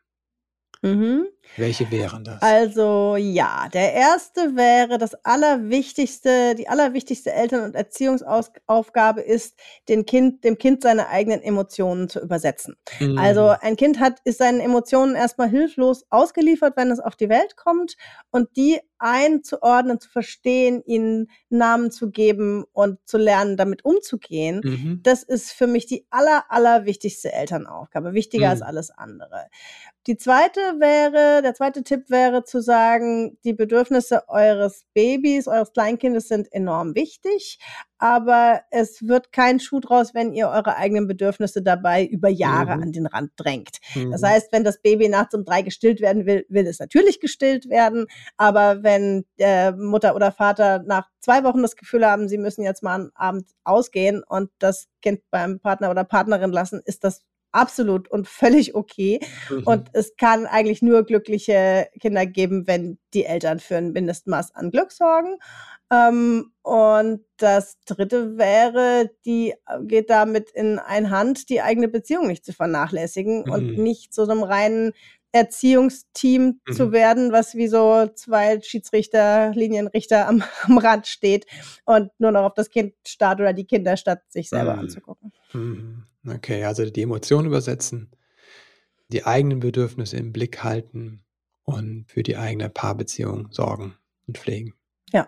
[0.81, 1.25] Mhm.
[1.57, 2.41] Welche wären das?
[2.41, 9.55] Also ja, der erste wäre das allerwichtigste, die allerwichtigste Eltern- und Erziehungsaufgabe ist,
[9.87, 12.75] den Kind, dem Kind seine eigenen Emotionen zu übersetzen.
[12.99, 13.17] Mhm.
[13.17, 17.55] Also ein Kind hat, ist seinen Emotionen erstmal hilflos ausgeliefert, wenn es auf die Welt
[17.55, 17.95] kommt
[18.31, 24.99] und die einzuordnen, zu verstehen, ihnen Namen zu geben und zu lernen, damit umzugehen, mhm.
[25.03, 28.51] das ist für mich die aller, allerwichtigste Elternaufgabe, wichtiger mhm.
[28.51, 29.47] als alles andere.
[30.07, 36.27] Die zweite wäre, der zweite Tipp wäre zu sagen, die Bedürfnisse eures Babys, eures Kleinkindes
[36.27, 37.59] sind enorm wichtig,
[37.97, 42.83] aber es wird kein Schuh draus, wenn ihr eure eigenen Bedürfnisse dabei über Jahre mhm.
[42.83, 43.77] an den Rand drängt.
[43.95, 44.11] Mhm.
[44.11, 47.69] Das heißt, wenn das Baby nachts um drei gestillt werden will, will es natürlich gestillt
[47.69, 48.07] werden,
[48.37, 52.83] aber wenn äh, Mutter oder Vater nach zwei Wochen das Gefühl haben, sie müssen jetzt
[52.83, 57.21] mal am Abend ausgehen und das Kind beim Partner oder Partnerin lassen, ist das
[57.55, 59.19] absolut und völlig okay.
[59.49, 59.63] Mhm.
[59.65, 64.71] Und es kann eigentlich nur glückliche Kinder geben, wenn die Eltern für ein Mindestmaß an
[64.71, 65.37] Glück sorgen.
[65.91, 69.53] Ähm, und das dritte wäre, die
[69.83, 73.51] geht damit in ein Hand, die eigene Beziehung nicht zu vernachlässigen mhm.
[73.51, 74.93] und nicht zu so einem reinen
[75.35, 76.73] Erziehungsteam mhm.
[76.73, 81.45] zu werden, was wie so zwei Schiedsrichter, Linienrichter am, am Rand steht
[81.83, 84.79] und nur noch auf das Kind starrt oder die Kinder statt sich selber mhm.
[84.79, 85.33] anzugucken.
[85.53, 86.04] Mhm.
[86.27, 88.11] Okay, also die Emotionen übersetzen,
[89.09, 91.23] die eigenen Bedürfnisse im Blick halten
[91.63, 93.95] und für die eigene Paarbeziehung sorgen
[94.27, 94.73] und pflegen.
[95.11, 95.27] Ja.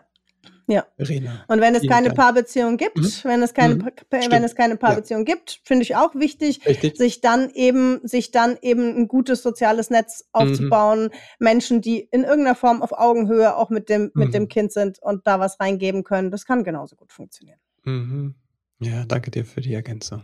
[0.70, 0.86] Ja.
[0.98, 2.18] Verena, und wenn es keine Dank.
[2.18, 3.12] Paarbeziehung gibt, mhm.
[3.24, 3.92] wenn es keine, mhm.
[4.12, 5.34] wenn es keine Paarbeziehung ja.
[5.34, 6.98] gibt, finde ich auch wichtig, Richtig.
[6.98, 11.10] sich dann eben, sich dann eben ein gutes soziales Netz aufzubauen, mhm.
[11.40, 14.48] Menschen, die in irgendeiner Form auf Augenhöhe auch mit dem, mit dem mhm.
[14.50, 17.60] Kind sind und da was reingeben können, das kann genauso gut funktionieren.
[17.84, 18.36] Mhm.
[18.80, 20.24] Ja, danke dir für die Ergänzung.